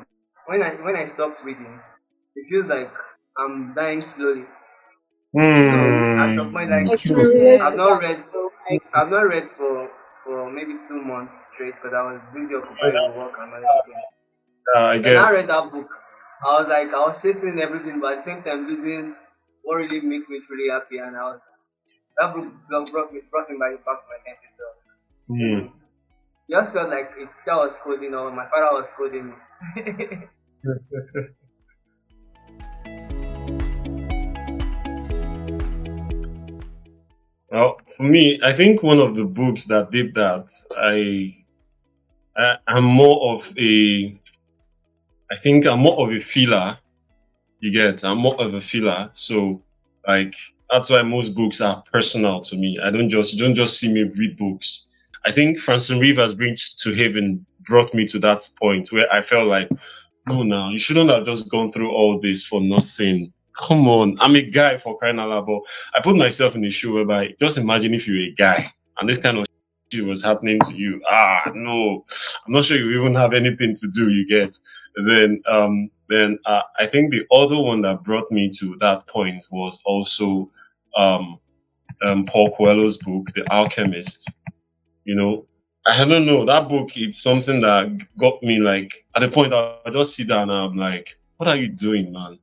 when 0.48 0.62
I 0.64 0.75
when 0.75 0.96
I 0.96 1.06
stop 1.08 1.34
reading, 1.46 1.82
it 2.36 2.48
feels 2.50 2.68
like 2.68 2.94
I'm 3.38 3.74
dying 3.74 4.02
slowly. 4.02 4.46
So 5.64 6.08
at 6.18 6.30
Hmm. 6.30 6.36
some 6.36 6.52
point 6.52 6.70
like 6.70 6.88
I 6.88 6.96
can 7.04 7.16
relate 7.18 7.60
I've 7.60 7.75
not 7.75 8.00
read 8.00 8.24
I 8.70 8.80
I've 8.94 9.10
not 9.10 9.28
read 9.34 9.50
for 9.58 9.92
for 10.24 10.50
maybe 10.52 10.74
two 10.88 11.02
months 11.02 11.38
straight 11.54 11.75
because 11.75 11.94
I 11.94 12.04
was 12.12 12.22
busy 12.34 12.56
occupied 12.56 12.96
with 12.96 13.16
work 13.16 13.34
and 13.40 13.54
everything. 13.54 14.02
Uh, 14.75 14.80
I 14.80 14.98
When 15.04 15.18
I 15.18 15.32
read 15.32 15.50
that 15.50 15.72
book, 15.72 15.90
I 16.46 16.60
was 16.60 16.68
like, 16.70 16.90
I 16.94 17.08
was 17.08 17.22
chasing 17.22 17.60
everything, 17.62 18.02
but 18.02 18.14
at 18.14 18.18
the 18.20 18.32
same 18.32 18.44
time 18.44 18.68
losing 18.68 19.16
what 19.64 19.75
really 19.78 20.02
makes 20.02 20.30
me 20.30 20.42
truly 20.42 20.70
happy. 20.72 20.98
And 21.00 21.18
I 21.18 21.24
was 21.34 21.42
that 22.20 22.34
book 22.36 22.48
brought 22.70 22.92
brought 22.92 23.14
me 23.14 23.22
brought 23.32 23.50
me 23.50 23.58
back, 23.58 23.86
back 23.86 24.00
to 24.04 24.08
my 24.10 24.20
senses. 24.20 24.56
So 24.58 24.66
Hmm. 25.28 25.68
Just 26.50 26.74
felt 26.74 26.90
like 26.90 27.12
it's 27.18 27.40
teacher 27.40 27.56
was 27.56 27.75
scolding 27.75 28.14
or 28.14 28.32
my 28.32 28.48
father 28.50 28.78
was 28.78 28.90
scolding 28.90 29.28
me. 29.28 29.36
Well, 37.52 37.78
for 37.96 38.04
me, 38.04 38.38
I 38.44 38.54
think 38.54 38.84
one 38.84 39.00
of 39.00 39.16
the 39.16 39.24
books 39.24 39.64
that 39.68 39.90
did 39.90 40.14
that, 40.16 40.52
I, 40.78 41.38
I 42.36 42.58
I'm 42.68 42.84
more 42.84 43.34
of 43.34 43.46
a, 43.58 44.20
I 45.32 45.38
think 45.42 45.66
I'm 45.66 45.80
more 45.80 46.06
of 46.06 46.14
a 46.14 46.20
feeler. 46.20 46.78
You 47.62 47.72
get, 47.72 48.04
I'm 48.04 48.18
more 48.18 48.36
of 48.42 48.54
a 48.54 48.60
feeler. 48.60 49.10
So, 49.14 49.62
like, 50.06 50.34
that's 50.70 50.90
why 50.90 51.02
most 51.04 51.34
books 51.34 51.62
are 51.62 51.82
personal 51.90 52.42
to 52.42 52.58
me. 52.58 52.78
I 52.84 52.92
don't 52.92 53.08
just, 53.08 53.34
you 53.34 53.40
don't 53.40 53.56
just 53.56 53.80
see 53.80 53.88
me 53.88 54.04
read 54.04 54.36
books. 54.38 54.88
I 55.25 55.32
think 55.32 55.60
Francine 55.60 56.00
Rivers 56.00 56.34
Bridge 56.34 56.75
to 56.77 56.94
Heaven 56.94 57.46
brought 57.62 57.94
me 57.94 58.05
to 58.08 58.20
that 58.20 58.48
point 58.60 58.89
where 58.91 59.12
I 59.12 59.22
felt 59.22 59.48
like, 59.48 59.70
no, 60.27 60.44
now 60.44 60.70
you 60.70 60.79
shouldn't 60.79 61.10
have 61.10 61.25
just 61.25 61.50
gone 61.50 61.72
through 61.72 61.91
all 61.91 62.20
this 62.20 62.44
for 62.46 62.62
nothing. 62.62 63.33
Come 63.57 63.88
on, 63.88 64.18
I'm 64.20 64.35
a 64.35 64.42
guy 64.42 64.77
for 64.77 64.98
crying 64.98 65.20
out 65.20 65.29
loud. 65.29 65.46
But 65.46 65.61
I 65.96 66.03
put 66.03 66.16
myself 66.16 66.55
in 66.55 66.66
a 66.66 66.70
shoe 66.70 66.94
whereby 66.94 67.33
just 67.40 67.57
imagine 67.57 67.94
if 67.94 68.07
you're 68.07 68.18
a 68.18 68.33
guy 68.38 68.72
and 69.00 69.09
this 69.09 69.18
kind 69.18 69.38
of 69.38 69.46
shit 69.92 70.05
was 70.05 70.24
happening 70.24 70.59
to 70.68 70.74
you. 70.74 71.01
Ah, 71.09 71.51
no, 71.53 72.03
I'm 72.46 72.53
not 72.53 72.66
sure 72.66 72.77
you 72.77 73.00
even 73.00 73.16
have 73.16 73.33
anything 73.33 73.75
to 73.77 73.88
do. 73.88 74.11
You 74.11 74.27
get. 74.27 74.57
Then, 75.07 75.42
um, 75.51 75.90
then 76.07 76.40
uh, 76.46 76.61
I 76.79 76.88
think 76.88 77.11
the 77.11 77.24
other 77.35 77.59
one 77.59 77.81
that 77.81 78.03
brought 78.03 78.31
me 78.31 78.50
to 78.59 78.77
that 78.79 79.07
point 79.07 79.44
was 79.51 79.81
also 79.85 80.50
um, 80.98 81.40
um, 82.05 82.25
Paul 82.25 82.55
Coelho's 82.55 82.98
book, 82.98 83.27
The 83.35 83.44
Alchemist. 83.51 84.31
You 85.05 85.15
know, 85.15 85.46
I 85.85 86.03
don't 86.03 86.25
know 86.25 86.46
that 86.46 86.68
book. 86.68 86.89
It's 86.96 87.22
something 87.22 87.61
that 87.61 87.96
got 88.20 88.41
me 88.41 88.59
like 88.59 88.91
at 89.15 89.22
the 89.22 89.29
point 89.29 89.53
I, 89.53 89.77
just 89.94 90.15
sit 90.15 90.27
down 90.27 90.50
and 90.50 90.59
I'm 90.59 90.75
like, 90.75 91.07
what 91.37 91.48
are 91.48 91.55
you 91.55 91.68
doing, 91.68 92.11
man? 92.11 92.39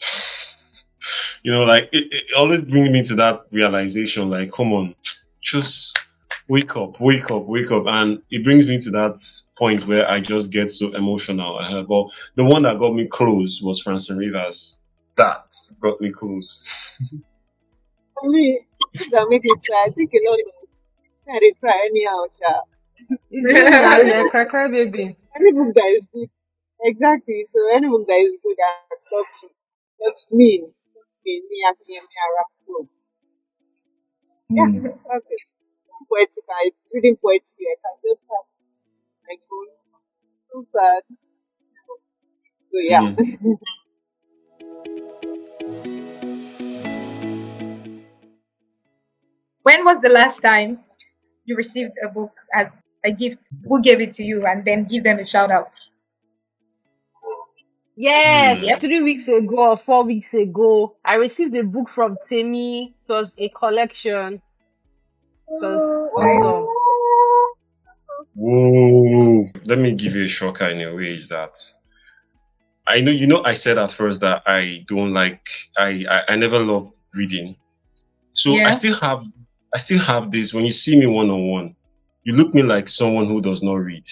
you 1.42 1.52
know, 1.52 1.64
like 1.64 1.88
it, 1.92 2.04
it 2.10 2.24
always 2.36 2.62
brings 2.62 2.90
me 2.90 3.02
to 3.02 3.16
that 3.16 3.42
realization, 3.50 4.30
like, 4.30 4.52
come 4.52 4.72
on, 4.72 4.94
just 5.42 5.98
wake 6.48 6.76
up, 6.76 7.00
wake 7.00 7.32
up, 7.32 7.46
wake 7.46 7.72
up. 7.72 7.84
And 7.86 8.22
it 8.30 8.44
brings 8.44 8.68
me 8.68 8.78
to 8.78 8.90
that 8.92 9.20
point 9.58 9.86
where 9.88 10.08
I 10.08 10.20
just 10.20 10.52
get 10.52 10.70
so 10.70 10.94
emotional. 10.94 11.58
Uh, 11.58 11.82
but 11.82 12.06
the 12.36 12.44
one 12.44 12.62
that 12.62 12.78
got 12.78 12.94
me 12.94 13.08
close 13.08 13.60
was 13.60 13.82
Francine 13.82 14.18
Rivers. 14.18 14.76
That 15.16 15.52
brought 15.80 16.00
me 16.00 16.12
close. 16.12 16.96
for 18.20 18.30
me, 18.30 18.60
that 19.10 19.26
make 19.28 19.42
me 19.42 19.50
cry. 19.66 19.86
I 19.88 19.90
think 19.90 20.12
a 20.12 20.30
lot 20.30 20.38
of 20.38 20.57
I 21.30 21.38
dey 21.40 21.52
cry 21.60 21.76
anyhow, 21.86 22.24
sha. 22.38 22.52
It's 23.30 23.46
you 23.52 23.64
now, 23.70 23.98
yeah, 24.00 24.28
cry, 24.30 24.44
cry, 24.46 24.66
baby. 24.68 25.16
Any 25.36 25.52
book 25.52 25.74
that 25.74 25.90
is 25.96 26.06
good, 26.12 26.28
exactly. 26.82 27.44
So 27.44 27.58
any 27.76 27.88
book 27.88 28.06
that 28.06 28.20
is 28.26 28.36
good 28.42 28.56
and 28.68 29.00
touch 29.10 29.34
you, 29.42 29.50
touch 30.02 30.20
me, 30.32 30.50
touch 30.60 31.12
me, 31.24 31.42
me, 31.50 31.58
and 31.68 31.76
me, 31.86 31.96
and 31.98 32.06
me, 32.10 32.16
and 32.22 32.32
rap 32.38 32.50
slow. 32.50 32.88
Yeah, 34.50 34.68
that's 35.08 35.30
it. 35.30 35.42
Poetic, 36.08 36.44
I 36.48 36.70
reading 36.94 37.16
poetry, 37.16 37.64
I 37.72 37.76
can 37.82 37.96
just 38.08 38.24
start 38.24 38.48
like 39.28 39.40
going 39.50 39.74
so 40.50 40.62
sad. 40.62 41.02
So 42.70 42.78
yeah. 42.80 43.02
Mm. 43.02 43.58
When 49.62 49.84
was 49.84 50.00
the 50.00 50.08
last 50.08 50.40
time 50.40 50.78
you 51.48 51.56
received 51.56 51.92
a 52.04 52.08
book 52.08 52.32
as 52.54 52.68
a 53.04 53.12
gift? 53.12 53.38
Who 53.64 53.80
gave 53.82 54.00
it 54.00 54.12
to 54.14 54.22
you? 54.22 54.46
And 54.46 54.64
then 54.64 54.84
give 54.84 55.04
them 55.04 55.18
a 55.18 55.24
shout 55.24 55.50
out. 55.50 55.74
Yes, 57.96 58.60
hmm. 58.60 58.66
Yep. 58.66 58.80
three 58.80 59.02
weeks 59.02 59.26
ago 59.26 59.70
or 59.70 59.76
four 59.76 60.04
weeks 60.04 60.32
ago, 60.34 60.96
I 61.04 61.14
received 61.14 61.56
a 61.56 61.64
book 61.64 61.88
from 61.88 62.16
Temi. 62.28 62.94
It 63.08 63.12
was 63.12 63.32
a 63.36 63.48
collection. 63.48 64.34
It 64.34 65.62
was 65.62 66.10
awesome. 66.14 66.66
Whoa. 68.34 69.50
Let 69.64 69.78
me 69.78 69.94
give 69.94 70.14
you 70.14 70.26
a 70.26 70.28
shocker 70.28 70.68
in 70.68 70.80
a 70.80 70.94
way 70.94 71.14
is 71.14 71.28
that 71.28 71.58
I 72.86 73.00
know 73.00 73.10
you 73.10 73.26
know 73.26 73.42
I 73.42 73.54
said 73.54 73.78
at 73.78 73.90
first 73.90 74.20
that 74.20 74.42
I 74.46 74.84
don't 74.86 75.12
like 75.12 75.42
I 75.76 76.04
I, 76.08 76.32
I 76.32 76.36
never 76.36 76.60
love 76.60 76.92
reading. 77.14 77.56
So 78.32 78.54
I 78.54 78.70
still 78.72 78.94
have 79.00 79.26
I 79.74 79.78
still 79.78 79.98
have 79.98 80.30
this 80.30 80.54
when 80.54 80.64
you 80.64 80.70
see 80.70 80.96
me 80.98 81.06
one 81.06 81.30
on 81.30 81.48
one, 81.48 81.76
you 82.24 82.34
look 82.34 82.54
me 82.54 82.62
like 82.62 82.88
someone 82.88 83.26
who 83.26 83.40
does 83.40 83.62
not 83.62 83.74
read. 83.74 84.04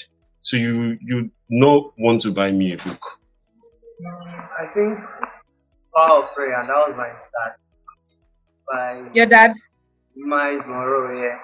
So 0.43 0.57
you 0.57 0.99
you 1.01 1.31
not 1.51 1.93
want 1.99 2.23
to 2.23 2.33
buy 2.33 2.51
me 2.51 2.75
a 2.75 2.77
book. 2.77 3.01
I 4.61 4.67
think 4.75 4.99
Power 5.95 6.23
of 6.23 6.35
Prayer, 6.35 6.61
and 6.61 6.69
that 6.69 6.75
was 6.75 6.95
my 6.97 7.09
start 7.09 7.59
by 8.71 9.11
Your 9.15 9.27
dad. 9.27 9.53
Myles 10.17 10.63
Munroe, 10.67 11.23
yeah. 11.23 11.39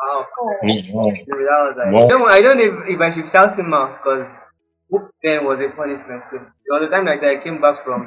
Power 0.00 0.20
of 0.20 0.26
Oh. 0.38 0.58
Prayer. 0.60 0.82
So 0.82 1.36
that 1.38 1.60
was 1.66 1.74
like, 1.76 1.92
Wow. 1.92 2.04
I 2.04 2.08
don't, 2.08 2.30
I 2.30 2.40
don't 2.40 2.58
know 2.58 2.84
if, 2.84 2.94
if 2.94 3.00
I 3.00 3.10
should 3.10 3.30
shout 3.30 3.58
him 3.58 3.74
out 3.74 3.92
because 3.92 4.26
book 4.90 5.10
then 5.22 5.44
was 5.44 5.58
a 5.60 5.74
punishment. 5.74 6.24
So 6.26 6.38
there 6.38 6.70
was 6.70 6.82
a 6.82 6.88
time 6.88 7.06
like 7.06 7.20
that 7.20 7.38
I 7.40 7.42
came 7.42 7.60
back 7.60 7.76
from 7.84 8.06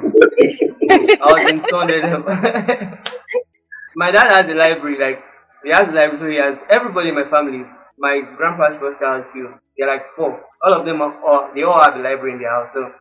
I 1.20 1.32
was 1.32 1.52
in 1.52 1.62
200 1.62 2.12
level. 2.12 2.98
my 3.96 4.10
dad 4.12 4.30
has 4.30 4.44
a 4.52 4.54
library, 4.54 4.98
like 5.00 5.24
he 5.64 5.70
has 5.70 5.88
a 5.88 5.92
library, 5.92 6.16
so 6.18 6.28
he 6.28 6.36
has 6.36 6.60
everybody 6.70 7.08
in 7.08 7.14
my 7.14 7.24
family. 7.24 7.64
My 7.98 8.20
grandpa's 8.36 8.76
first 8.76 9.00
child 9.00 9.24
too. 9.32 9.54
They're 9.76 9.88
like 9.88 10.04
four. 10.14 10.44
All 10.62 10.74
of 10.74 10.84
them 10.84 11.00
are 11.00 11.14
all 11.24 11.50
they 11.54 11.62
all 11.62 11.80
have 11.80 11.94
a 11.96 12.02
library 12.02 12.32
in 12.34 12.38
their 12.38 12.50
house. 12.50 12.74
So 12.74 12.92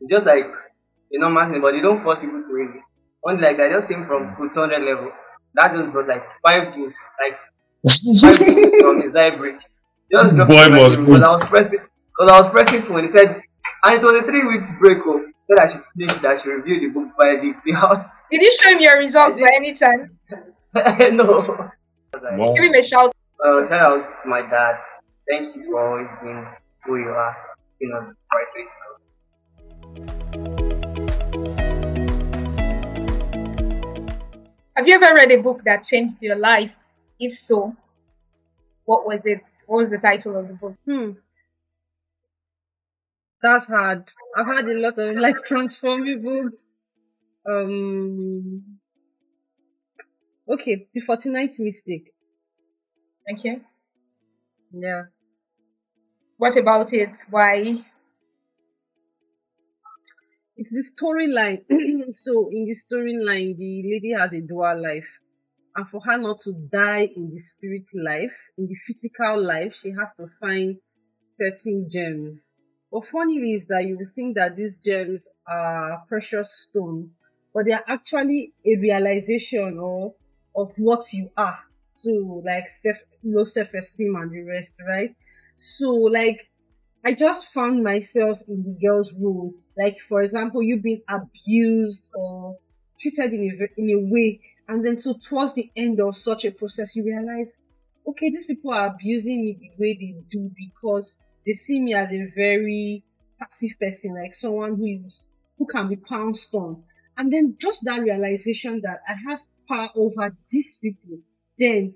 it's 0.00 0.10
just 0.10 0.26
like 0.26 0.44
a 0.44 1.18
normal 1.18 1.48
thing, 1.50 1.60
but 1.60 1.72
they 1.72 1.80
don't 1.80 2.02
force 2.02 2.18
people 2.18 2.42
to 2.42 2.52
read 2.52 2.70
it. 2.76 2.82
One 3.20 3.40
like 3.40 3.60
I 3.60 3.70
just 3.70 3.88
came 3.88 4.04
from 4.04 4.26
school 4.28 4.48
200 4.48 4.82
level. 4.82 5.12
That 5.54 5.72
just 5.72 5.92
brought 5.92 6.08
like 6.08 6.24
five 6.44 6.74
books, 6.74 7.00
like 7.22 7.38
five 8.20 8.38
books 8.56 8.76
from 8.80 9.00
his 9.00 9.12
library. 9.14 9.58
Just 10.10 10.34
dropped 10.34 10.50
Boy 10.50 10.62
it 10.62 10.66
in 10.66 10.72
my 10.72 10.78
must 10.82 10.96
room 10.96 11.06
go. 11.06 11.12
because 11.12 11.24
I 11.24 11.30
was 11.30 11.44
pressing 11.44 11.78
because 11.78 12.30
I 12.32 12.40
was 12.40 12.50
pressing 12.50 12.82
for, 12.82 12.88
phone. 12.94 13.04
He 13.04 13.10
said 13.10 13.40
and 13.84 13.94
it 13.94 14.02
was 14.04 14.20
a 14.20 14.22
three 14.24 14.44
weeks 14.46 14.72
break 14.80 14.98
oh. 15.06 15.24
He 15.42 15.46
said 15.46 15.58
I 15.58 15.66
should 15.72 15.82
finish 15.96 16.16
it, 16.16 16.24
I 16.24 16.36
should 16.36 16.54
review 16.54 16.80
the 16.80 16.88
book 16.94 17.08
by 17.18 17.34
the, 17.40 17.52
the 17.66 17.72
house. 17.72 18.24
Did 18.30 18.42
you 18.42 18.52
show 18.52 18.70
him 18.70 18.80
your 18.80 18.98
results 18.98 19.40
by 19.40 19.50
any 19.56 19.74
chance? 19.74 20.08
no. 21.12 21.70
Like, 22.14 22.38
Wow. 22.38 22.54
Give 22.54 22.64
him 22.64 22.74
a 22.74 22.82
shout. 22.82 23.12
Uh, 23.44 23.66
shout 23.66 23.72
out 23.72 24.14
to 24.22 24.28
my 24.28 24.42
dad. 24.42 24.76
Thank 25.28 25.56
you 25.56 25.64
for 25.64 25.80
always 25.84 26.08
being 26.22 26.46
who 26.84 26.98
you 26.98 27.08
are, 27.08 27.36
you 27.80 27.88
know, 27.88 28.00
the 28.00 28.14
right 28.32 28.46
way 28.54 28.62
to 28.62 28.70
go. 28.78 28.92
Have 34.76 34.86
you 34.86 34.94
ever 34.94 35.14
read 35.14 35.32
a 35.32 35.42
book 35.42 35.64
that 35.64 35.82
changed 35.82 36.22
your 36.22 36.36
life? 36.36 36.74
If 37.18 37.36
so, 37.36 37.74
what 38.84 39.04
was 39.06 39.26
it? 39.26 39.42
What 39.66 39.78
was 39.78 39.90
the 39.90 39.98
title 39.98 40.36
of 40.36 40.46
the 40.48 40.54
book? 40.54 40.76
Hmm. 40.84 41.12
That's 43.42 43.66
hard. 43.66 44.04
I've 44.36 44.46
had 44.46 44.68
a 44.68 44.78
lot 44.78 44.98
of 44.98 45.16
like 45.26 45.44
transforming 45.44 46.22
books. 46.22 46.62
Um. 47.48 48.78
Okay, 50.48 50.88
the 50.92 51.00
49th 51.00 51.58
mistake. 51.60 52.12
Thank 53.26 53.44
you. 53.44 53.60
Yeah. 54.72 55.04
What 56.36 56.56
about 56.56 56.92
it? 56.92 57.16
Why? 57.30 57.84
It's 60.56 60.70
the 60.70 60.84
storyline. 60.84 61.64
so 62.14 62.48
in 62.50 62.66
the 62.66 62.74
storyline, 62.74 63.56
the 63.56 63.82
lady 63.84 64.12
has 64.18 64.32
a 64.32 64.40
dual 64.40 64.82
life. 64.82 65.08
And 65.74 65.88
for 65.88 66.00
her 66.04 66.18
not 66.18 66.40
to 66.42 66.52
die 66.70 67.08
in 67.16 67.30
the 67.30 67.38
spirit 67.38 67.86
life, 67.94 68.36
in 68.58 68.66
the 68.66 68.74
physical 68.86 69.42
life, 69.42 69.74
she 69.80 69.90
has 69.90 70.14
to 70.16 70.26
find 70.40 70.76
certain 71.38 71.88
gems. 71.90 72.52
But 72.92 73.06
funnily 73.06 73.54
is 73.54 73.66
that 73.68 73.86
you 73.86 73.98
think 74.14 74.36
that 74.36 74.54
these 74.56 74.78
gems 74.78 75.26
are 75.48 76.04
precious 76.08 76.52
stones, 76.68 77.18
but 77.54 77.64
they 77.64 77.72
are 77.72 77.84
actually 77.88 78.52
a 78.66 78.76
realization 78.76 79.78
or 79.78 80.14
of 80.54 80.70
what 80.76 81.12
you 81.12 81.30
are. 81.36 81.58
So 81.92 82.42
like 82.44 82.68
self 82.70 82.98
low 83.24 83.44
self 83.44 83.72
esteem 83.74 84.14
and 84.16 84.30
the 84.30 84.42
rest, 84.42 84.74
right? 84.86 85.14
So 85.56 85.92
like 85.94 86.50
I 87.04 87.14
just 87.14 87.46
found 87.52 87.82
myself 87.82 88.40
in 88.48 88.62
the 88.62 88.78
girl's 88.86 89.12
room. 89.14 89.54
Like 89.76 90.00
for 90.00 90.22
example, 90.22 90.62
you've 90.62 90.82
been 90.82 91.02
abused 91.08 92.10
or 92.14 92.58
treated 93.00 93.32
in 93.32 93.58
a 93.60 93.80
in 93.80 93.90
a 93.90 94.10
way, 94.12 94.40
and 94.68 94.84
then 94.84 94.96
so 94.98 95.14
towards 95.14 95.54
the 95.54 95.70
end 95.76 96.00
of 96.00 96.16
such 96.16 96.44
a 96.44 96.50
process, 96.52 96.94
you 96.94 97.04
realize, 97.04 97.56
okay, 98.06 98.30
these 98.30 98.46
people 98.46 98.72
are 98.72 98.88
abusing 98.88 99.44
me 99.44 99.54
the 99.58 99.70
way 99.82 99.96
they 99.98 100.14
do 100.30 100.50
because 100.56 101.18
they 101.46 101.52
see 101.52 101.80
me 101.80 101.94
as 101.94 102.10
a 102.12 102.26
very 102.34 103.04
passive 103.38 103.72
person, 103.80 104.14
like 104.14 104.34
someone 104.34 104.76
who 104.76 104.86
is 104.86 105.28
who 105.58 105.66
can 105.66 105.88
be 105.88 105.96
pounced 105.96 106.54
on. 106.54 106.82
And 107.16 107.32
then 107.32 107.56
just 107.60 107.84
that 107.84 108.00
realization 108.00 108.80
that 108.82 109.00
I 109.08 109.14
have 109.28 109.40
power 109.68 109.90
over 109.94 110.36
these 110.50 110.78
people, 110.78 111.18
then 111.58 111.94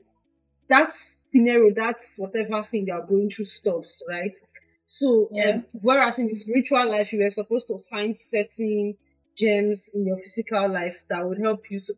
that 0.69 0.93
scenario, 0.93 1.73
that's 1.75 2.17
whatever 2.19 2.63
thing 2.65 2.87
they 2.87 2.93
are 2.93 3.07
going 3.07 3.31
through 3.31 3.45
stops, 3.47 4.03
right? 4.09 4.33
So, 4.87 5.29
Yeah. 5.33 5.51
um, 5.57 5.67
whereas 5.73 6.19
in 6.19 6.29
the 6.29 6.35
spiritual 6.35 6.89
life, 6.91 7.13
you 7.13 7.21
were 7.21 7.31
supposed 7.31 7.69
to 7.69 7.79
find 7.91 8.19
certain 8.19 8.97
gems 9.37 9.91
in 9.95 10.07
your 10.07 10.17
physical 10.19 10.69
life 10.69 11.05
that 11.09 11.27
would 11.27 11.39
help 11.39 11.71
you. 11.71 11.81
So, 11.81 11.95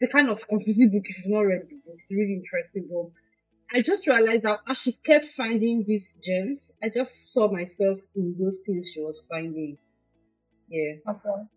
it's 0.00 0.08
a 0.10 0.12
kind 0.12 0.28
of 0.30 0.46
confusing 0.48 0.90
book 0.90 1.04
if 1.06 1.18
you've 1.18 1.28
not 1.34 1.40
read 1.40 1.62
the 1.68 1.76
book. 1.76 1.96
It's 1.98 2.10
really 2.10 2.34
interesting. 2.34 2.88
But 2.90 3.10
I 3.72 3.82
just 3.82 4.06
realized 4.06 4.44
that 4.44 4.60
as 4.66 4.78
she 4.78 4.92
kept 4.92 5.26
finding 5.26 5.84
these 5.86 6.18
gems, 6.22 6.72
I 6.82 6.88
just 6.88 7.32
saw 7.32 7.50
myself 7.50 8.00
in 8.16 8.34
those 8.38 8.62
things 8.64 8.90
she 8.92 9.00
was 9.00 9.22
finding. 9.28 9.76
Yeah. 10.68 10.94
Awesome. 11.06 11.48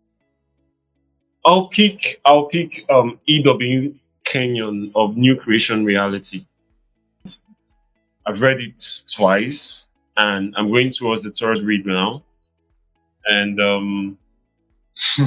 I'll 1.44 1.68
pick 1.68 2.20
I'll 2.24 2.46
pick 2.46 2.84
um 2.90 3.18
E.W. 3.26 3.94
Kenyon 4.24 4.92
of 4.94 5.16
New 5.16 5.36
Creation 5.36 5.84
Reality. 5.84 6.46
I've 8.26 8.40
read 8.40 8.60
it 8.60 8.74
twice 9.12 9.88
and 10.16 10.54
I'm 10.56 10.68
going 10.68 10.90
towards 10.90 11.22
the 11.22 11.30
third 11.30 11.58
read 11.60 11.86
now. 11.86 12.22
And 13.26 13.58
um 13.60 14.18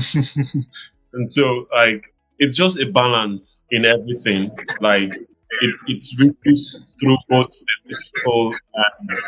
and 1.14 1.30
so 1.30 1.68
like 1.76 2.14
it's 2.38 2.56
just 2.56 2.80
a 2.80 2.86
balance 2.86 3.66
in 3.72 3.86
everything. 3.86 4.52
Like 4.80 5.14
it 5.62 5.76
it 5.88 6.06
reaches 6.20 6.86
through 7.00 7.18
both 7.30 7.50
the 7.50 7.68
physical 7.88 8.52
and 8.74 9.20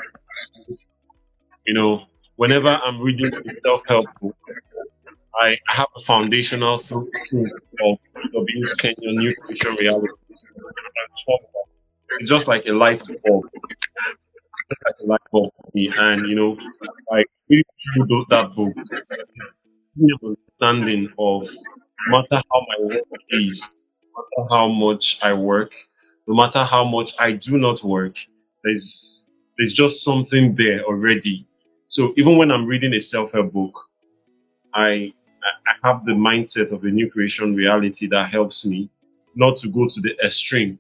you 1.66 1.74
know, 1.74 2.04
whenever 2.36 2.68
I'm 2.70 3.00
reading 3.02 3.32
a 3.34 3.54
self-help 3.64 4.08
book, 4.22 4.36
I 5.42 5.58
have 5.70 5.88
a 5.96 6.02
foundational 6.02 6.78
through 6.80 7.10
of 7.86 7.98
W.S. 8.34 8.74
Kenyon 8.76 9.18
New 9.18 9.34
Creation 9.36 9.76
Reality. 9.80 10.14
It's 12.20 12.30
just 12.30 12.48
like 12.48 12.66
a 12.68 12.74
light 12.74 13.02
bulb. 13.26 13.46
Just 14.70 14.82
like 14.86 14.96
a 15.04 15.08
light 15.08 15.22
bulb 15.32 15.52
for 15.56 15.70
me. 15.74 15.92
And 15.96 16.28
you 16.28 16.36
know, 16.36 16.58
like 17.12 17.26
reading 17.50 17.64
through 18.08 18.26
that 18.30 18.54
book, 18.56 18.74
understanding 20.02 21.08
of 21.20 21.44
no 22.08 22.18
matter 22.20 22.42
how 22.52 22.62
my 22.70 22.96
work 22.96 23.04
is, 23.30 23.70
no 24.16 24.24
matter 24.38 24.56
how 24.56 24.68
much 24.68 25.20
I 25.22 25.34
work, 25.34 25.72
no 26.28 26.36
matter 26.36 26.64
how 26.64 26.84
much 26.84 27.14
I 27.20 27.32
do 27.32 27.58
not 27.58 27.84
work, 27.84 28.16
there's 28.64 29.28
there's 29.58 29.74
just 29.74 30.04
something 30.04 30.56
there 30.56 30.84
already. 30.84 31.48
So 31.88 32.14
even 32.18 32.38
when 32.38 32.52
I'm 32.52 32.66
reading 32.66 32.94
a 32.94 33.00
self-help 33.00 33.54
book, 33.54 33.74
I 34.74 35.14
I 35.68 35.88
have 35.88 36.06
the 36.06 36.12
mindset 36.12 36.72
of 36.72 36.84
a 36.84 36.88
new 36.88 37.10
creation 37.10 37.56
reality 37.56 38.08
that 38.08 38.30
helps 38.30 38.66
me 38.66 38.90
not 39.36 39.56
to 39.58 39.70
go 39.70 39.88
to 39.88 40.02
the 40.02 40.16
extreme 40.24 40.78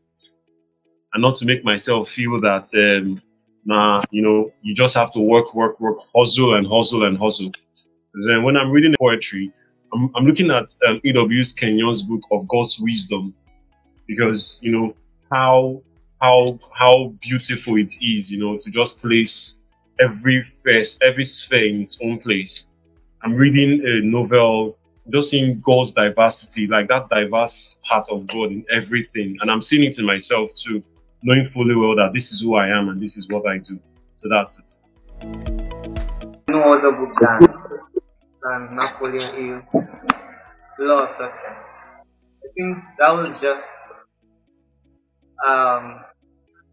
and 1.14 1.22
not 1.22 1.36
to 1.36 1.46
make 1.46 1.64
myself 1.64 2.10
feel 2.10 2.40
that 2.42 2.68
um 2.76 3.22
nah 3.66 4.02
you 4.12 4.22
know 4.22 4.52
you 4.62 4.74
just 4.74 4.96
have 4.96 5.12
to 5.14 5.20
work 5.20 5.54
work 5.54 5.80
work 5.80 5.98
hustle 6.16 6.56
and 6.56 6.68
hustle 6.68 7.06
and 7.06 7.18
hustle 7.18 7.52
then 8.28 8.44
when 8.44 8.58
i'm 8.58 8.72
reading 8.72 8.94
poetry 9.00 9.52
i'm, 9.94 10.12
I'm 10.16 10.26
looking 10.26 10.52
at 10.52 10.66
um, 10.88 11.00
ew's 11.04 11.54
kenyon's 11.54 12.04
book 12.04 12.22
of 12.32 12.48
god's 12.48 12.80
wisdom 12.80 13.34
because 14.08 14.60
you 14.62 14.72
know 14.72 14.96
how 15.32 15.82
how 16.22 16.60
how 16.74 17.13
beautiful 17.22 17.78
it 17.78 17.94
is 18.02 18.32
you 18.32 18.40
know 18.40 18.58
to 18.58 18.72
just 18.72 19.02
place 19.02 19.60
every 20.00 20.44
face 20.63 20.98
every 21.02 21.24
sphere 21.24 21.68
in 21.68 21.82
its 21.82 22.00
own 22.04 22.20
place. 22.20 22.70
I'm 23.24 23.34
reading 23.34 23.82
a 23.86 24.06
novel 24.06 24.78
just 25.10 25.30
seeing 25.30 25.62
god's 25.62 25.94
diversity 25.94 26.68
like 26.68 26.90
that 26.90 27.10
diverse 27.10 27.80
part 27.84 28.08
of 28.12 28.28
god 28.28 28.52
in 28.52 28.66
everything. 28.72 29.38
And 29.42 29.50
i'm 29.50 29.62
seeing 29.62 29.84
it 29.84 29.98
in 30.00 30.06
myself 30.06 30.50
too 30.54 30.84
knowing 31.24 31.46
fully 31.46 31.76
well 31.76 31.96
that 31.96 32.12
this 32.13 32.32
is 32.32 32.42
who 32.42 32.56
i 32.56 32.68
am 32.68 32.90
and 32.90 33.02
this 33.02 33.18
is 33.18 33.28
what 33.30 33.48
i 33.48 33.58
do. 33.58 33.80
So 34.16 34.30
that's 34.30 34.60
it. 34.60 34.80
No 36.50 36.74
other 36.74 36.92
book 36.92 37.13
than, 37.22 37.40
than 38.42 38.76
Napoleon 38.76 39.36
Hill, 39.36 39.88
Law 40.80 41.04
of 41.04 41.12
Success. 41.12 41.84
I 42.44 42.48
think 42.56 42.78
that 43.00 43.12
was 43.12 43.40
just 43.40 43.70
um, 45.45 46.04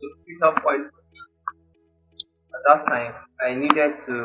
the 0.01 0.09
pivotal 0.27 0.63
point 0.63 0.87
at 2.55 2.61
that 2.67 2.87
time. 2.87 3.15
I 3.41 3.55
needed 3.55 3.99
to 4.07 4.17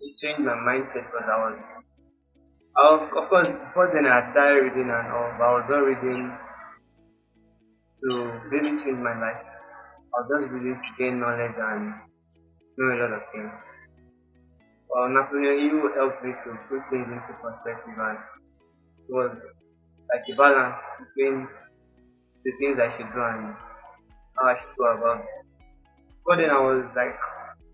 to 0.00 0.04
change 0.16 0.38
my 0.38 0.54
mindset 0.54 1.04
because 1.10 1.28
I 1.28 1.38
was, 1.50 1.62
I 2.76 2.82
was 2.90 3.10
of 3.16 3.28
course 3.28 3.48
before 3.48 3.90
then 3.92 4.06
I 4.06 4.20
had 4.20 4.32
started 4.32 4.62
reading 4.64 4.90
and 4.90 5.08
all, 5.12 5.34
but 5.38 5.44
I 5.44 5.52
was 5.54 5.66
not 5.68 5.84
reading 5.84 6.36
to 8.00 8.40
really 8.50 8.78
change 8.78 8.98
my 8.98 9.18
life. 9.18 9.44
I 9.44 10.20
was 10.20 10.28
just 10.40 10.52
reading 10.52 10.76
to 10.76 10.88
gain 10.98 11.20
knowledge 11.20 11.56
and 11.58 11.94
know 12.78 12.94
a 12.94 12.96
lot 13.02 13.12
of 13.12 13.22
things. 13.32 13.52
Well, 14.88 15.08
Napoleon 15.08 15.70
Hill 15.70 15.92
helped 15.94 16.24
me 16.24 16.32
to 16.32 16.58
put 16.68 16.82
things 16.90 17.06
into 17.08 17.32
perspective 17.42 17.94
and 17.96 18.18
it 19.08 19.12
was 19.12 19.36
like 20.12 20.22
a 20.32 20.36
balance 20.36 20.82
between 20.98 21.48
the 22.44 22.52
things 22.58 22.78
I 22.78 22.90
should 22.90 23.12
do 23.12 23.20
and 23.22 23.54
how 24.36 24.46
I 24.46 24.56
should 24.56 24.76
go 24.78 24.96
about 24.96 25.20
it. 25.20 25.26
But 26.26 26.36
then 26.36 26.50
I 26.50 26.60
was 26.60 26.84
like 26.94 27.18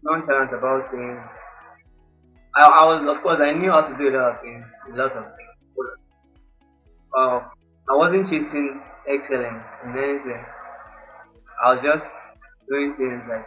nonchalant 0.03 0.53
about 0.53 0.91
things. 0.91 1.31
I, 2.55 2.63
I 2.63 2.85
was, 2.87 3.17
of 3.17 3.23
course, 3.23 3.41
I 3.41 3.53
knew 3.53 3.71
how 3.71 3.83
to 3.83 3.97
do 3.97 4.09
a 4.09 4.15
lot 4.17 4.37
of 4.37 4.41
things, 4.41 4.65
a 4.93 4.97
lot 4.97 5.13
of 5.13 5.25
things. 5.25 5.51
But, 5.77 7.21
uh, 7.21 7.41
I 7.89 7.97
wasn't 7.97 8.29
chasing 8.29 8.83
excellence 9.07 9.71
in 9.85 9.91
anything. 9.91 10.45
I 11.65 11.75
was 11.75 11.83
just 11.83 12.09
doing 12.69 12.97
things 12.97 13.29
like 13.29 13.47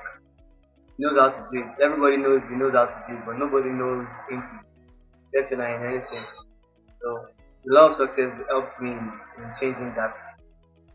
knows 1.00 1.18
how 1.18 1.30
to 1.30 1.48
do 1.52 1.60
it. 1.60 1.82
Everybody 1.82 2.18
knows 2.18 2.48
he 2.48 2.56
knows 2.56 2.74
how 2.74 2.86
to 2.86 3.04
do 3.08 3.18
it, 3.18 3.26
but 3.26 3.38
nobody 3.38 3.70
knows 3.70 4.08
anything, 4.32 4.60
exceptional 5.20 5.66
in 5.66 5.84
anything. 5.86 6.26
So 7.02 7.26
the 7.64 7.74
law 7.74 7.88
of 7.90 7.96
success 7.96 8.40
helped 8.50 8.82
me 8.82 8.92
in 8.92 9.54
changing 9.60 9.94
that, 9.96 10.18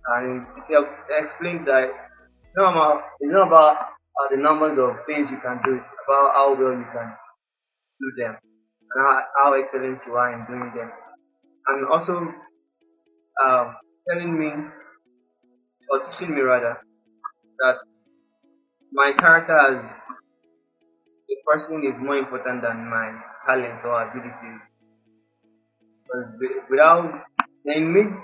and 0.06 0.46
it 0.58 0.68
helped 0.72 0.96
explain 1.10 1.64
that 1.64 1.90
it's 2.42 2.56
not 2.56 2.72
about 2.72 3.04
it's 3.20 3.32
not 3.32 3.48
about 3.48 3.76
uh, 3.78 4.28
the 4.30 4.36
numbers 4.36 4.78
of 4.78 5.04
things 5.06 5.30
you 5.30 5.38
can 5.40 5.60
do. 5.64 5.74
It's 5.82 5.94
about 6.06 6.34
how 6.34 6.54
well 6.58 6.72
you 6.78 6.86
can 6.92 7.16
do 8.00 8.12
them 8.22 8.38
and 8.92 9.06
how, 9.06 9.24
how 9.38 9.54
excellent 9.54 10.00
you 10.06 10.14
are 10.14 10.32
in 10.34 10.46
doing 10.46 10.72
them, 10.76 10.92
and 11.68 11.86
also 11.88 12.34
um, 13.44 13.76
telling 14.08 14.38
me 14.38 14.50
or 15.90 15.98
teaching 16.00 16.34
me 16.34 16.40
rather 16.40 16.82
that 17.60 17.78
my 18.92 19.12
character 19.12 19.52
as 19.58 19.94
a 21.30 21.36
person 21.44 21.84
is 21.84 21.98
more 21.98 22.16
important 22.16 22.62
than 22.62 22.88
my 22.88 23.20
talent 23.44 23.84
or 23.84 24.08
abilities. 24.08 24.62
Because 26.06 26.30
wi- 26.40 26.64
without, 26.70 27.24
in 27.66 27.92
mid 27.92 28.14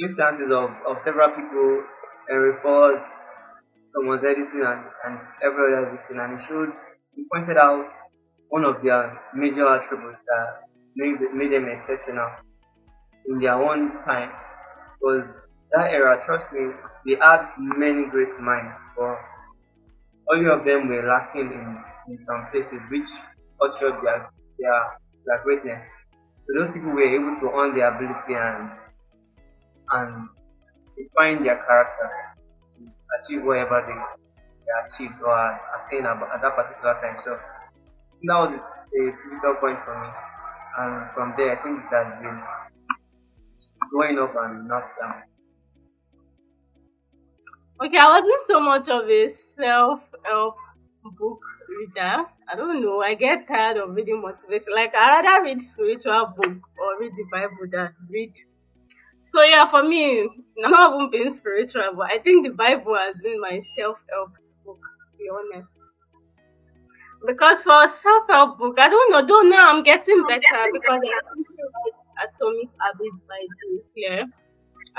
instances 0.00 0.50
of, 0.50 0.70
of 0.88 1.00
several 1.00 1.30
people 1.30 1.84
and 2.28 2.38
referred 2.38 3.04
Thomas 3.94 4.22
Edison 4.24 4.62
and, 4.66 4.84
and 5.04 5.20
every 5.42 5.74
Edison, 5.74 6.20
and 6.20 6.38
he 6.38 6.46
showed, 6.46 6.72
he 7.14 7.24
pointed 7.32 7.56
out 7.56 7.88
one 8.48 8.64
of 8.64 8.82
their 8.82 9.20
major 9.34 9.66
attributes 9.66 10.18
that 10.26 10.62
made, 10.94 11.20
made 11.32 11.52
them 11.52 11.68
exceptional 11.68 12.30
in 13.28 13.40
their 13.40 13.54
own 13.54 14.02
time 14.02 14.30
was 15.00 15.26
that 15.72 15.90
era, 15.90 16.20
trust 16.24 16.52
me, 16.52 16.70
they 17.04 17.16
had 17.20 17.46
many 17.58 18.08
great 18.08 18.38
minds, 18.40 18.82
but 18.96 19.18
all 20.28 20.50
of 20.52 20.64
them 20.64 20.88
were 20.88 21.06
lacking 21.06 21.52
in, 21.52 21.84
in 22.08 22.22
some 22.22 22.46
places 22.50 22.82
which 22.90 23.08
ushered 23.60 23.94
their, 24.02 24.30
their, 24.58 24.98
their 25.26 25.42
greatness. 25.42 25.84
So 26.46 26.58
those 26.58 26.70
people 26.70 26.90
were 26.90 27.02
able 27.02 27.38
to 27.40 27.50
own 27.52 27.74
their 27.74 27.94
ability 27.94 28.34
and 28.34 28.70
and 29.92 30.28
define 30.96 31.44
their 31.44 31.56
character 31.56 32.10
to 32.68 32.78
achieve 33.20 33.44
whatever 33.44 33.82
they, 33.86 33.98
they 34.64 34.72
achieved 34.86 35.20
or 35.22 35.60
attained 35.76 36.06
at, 36.06 36.16
at 36.22 36.42
that 36.42 36.56
particular 36.56 36.94
time. 37.00 37.18
So 37.24 37.38
that 38.22 38.38
was 38.38 38.52
a, 38.52 38.58
a 38.58 39.12
pivotal 39.12 39.54
point 39.60 39.78
for 39.84 39.94
me. 40.00 40.08
And 40.78 41.10
from 41.14 41.34
there, 41.36 41.58
I 41.58 41.62
think 41.62 41.78
it 41.80 41.94
has 41.94 42.20
been 42.20 42.40
going 43.92 44.18
up 44.18 44.34
and 44.36 44.68
not 44.68 44.88
down. 45.00 45.22
Okay, 47.78 47.98
I 47.98 48.20
wasn't 48.20 48.42
so 48.46 48.60
much 48.60 48.88
of 48.88 49.08
a 49.08 49.32
self 49.32 50.00
help 50.24 50.56
book 51.18 51.40
reader. 51.68 52.24
I 52.48 52.56
don't 52.56 52.80
know. 52.82 53.00
I 53.02 53.14
get 53.14 53.46
tired 53.46 53.76
of 53.76 53.94
reading 53.94 54.22
motivation. 54.22 54.72
Like 54.74 54.94
I 54.94 55.20
rather 55.20 55.44
read 55.44 55.62
spiritual 55.62 56.32
book 56.36 56.56
or 56.78 57.00
read 57.00 57.12
the 57.16 57.24
Bible 57.30 57.68
than 57.70 57.94
read. 58.10 58.32
So 59.26 59.42
yeah, 59.42 59.68
for 59.68 59.82
me, 59.82 60.22
I'm 60.64 60.70
not 60.70 60.94
even 60.94 61.10
being 61.10 61.34
spiritual, 61.34 61.82
but 61.96 62.10
I 62.10 62.18
think 62.20 62.46
the 62.46 62.54
Bible 62.54 62.94
has 62.94 63.16
been 63.22 63.40
my 63.40 63.58
self 63.60 64.02
help 64.10 64.32
book. 64.64 64.80
To 64.80 65.18
be 65.18 65.28
honest. 65.28 65.76
Because 67.26 67.62
for 67.62 67.84
a 67.84 67.88
self 67.88 68.26
help 68.28 68.58
book, 68.58 68.76
I 68.78 68.88
don't 68.88 69.10
know. 69.12 69.26
Don't 69.26 69.50
know. 69.50 69.58
I'm 69.60 69.82
getting 69.82 70.24
better 70.26 70.60
because 70.72 71.00
I 71.02 71.12
currently 71.20 71.64
read 71.76 71.94
Atomic 72.24 72.68
Habits 72.80 73.20
by 73.28 73.40
Jim 73.58 73.74
Clear, 73.92 74.24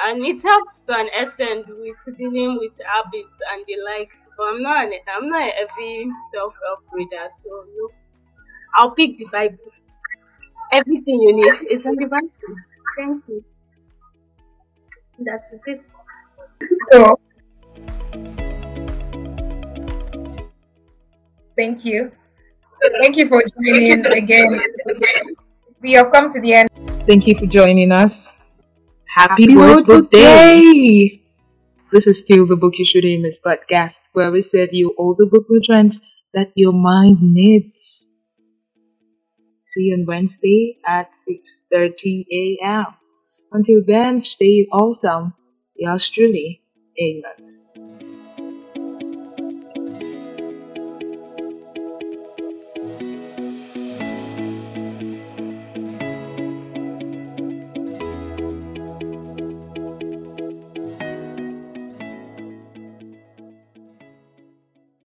and 0.06 0.26
it 0.26 0.42
helps 0.44 0.86
to 0.88 0.96
an 0.98 1.10
extent 1.14 1.68
with 1.70 2.18
dealing 2.18 2.58
with 2.60 2.74
habits 2.86 3.40
and 3.54 3.66
the 3.68 3.78
likes. 3.86 4.28
But 4.38 4.44
I'm 4.56 4.64
not. 4.64 4.86
An, 4.88 4.94
I'm 5.10 5.30
not 5.30 5.42
a 5.50 5.52
heavy 5.54 6.10
self 6.34 6.54
help 6.68 6.82
reader, 6.94 7.28
so 7.44 7.50
no. 7.78 7.90
I'll 8.80 8.92
pick 8.96 9.18
the 9.20 9.28
Bible. 9.32 9.72
Everything 10.72 11.22
you 11.22 11.34
need 11.36 11.68
is 11.72 11.86
in 11.86 11.96
the 11.98 12.06
Bible. 12.06 12.32
Thank 12.98 13.24
you. 13.28 13.44
That's 15.20 15.50
it. 15.66 15.82
So, 16.92 17.20
thank 21.58 21.84
you. 21.86 22.12
Thank 23.02 23.18
you 23.18 23.28
for 23.28 23.42
joining 23.66 24.06
again. 24.06 24.62
We 25.82 25.94
have 25.94 26.12
come 26.12 26.32
to 26.34 26.40
the 26.40 26.54
end. 26.54 26.70
Thank 27.08 27.26
you 27.28 27.36
for 27.36 27.48
joining 27.48 27.92
us. 27.92 28.34
Happy, 29.08 29.56
World 29.56 29.88
Book 29.88 30.12
Day! 30.12 31.24
This 31.92 32.06
is 32.06 32.20
still 32.20 32.46
the 32.46 32.56
Book 32.56 32.78
You 32.78 32.86
Should 32.86 33.06
Aim 33.06 33.26
Is 33.26 33.40
podcast, 33.44 34.10
where 34.14 34.32
we 34.32 34.42
serve 34.42 34.74
you 34.74 34.94
all 34.98 35.16
the 35.18 35.26
book 35.26 35.46
nutrients 35.50 36.00
that 36.34 36.52
your 36.56 36.74
mind 36.74 37.18
needs. 37.22 38.10
See 39.64 39.86
you 39.86 39.96
on 39.96 40.06
Wednesday 40.06 40.78
at 40.86 41.14
6.30 41.14 42.26
a.m. 42.32 42.86
Until 43.52 43.84
then, 43.86 44.22
stay 44.22 44.68
awesome. 44.72 45.34
Yours 45.76 46.08
truly, 46.10 46.62
Amos. 46.98 47.62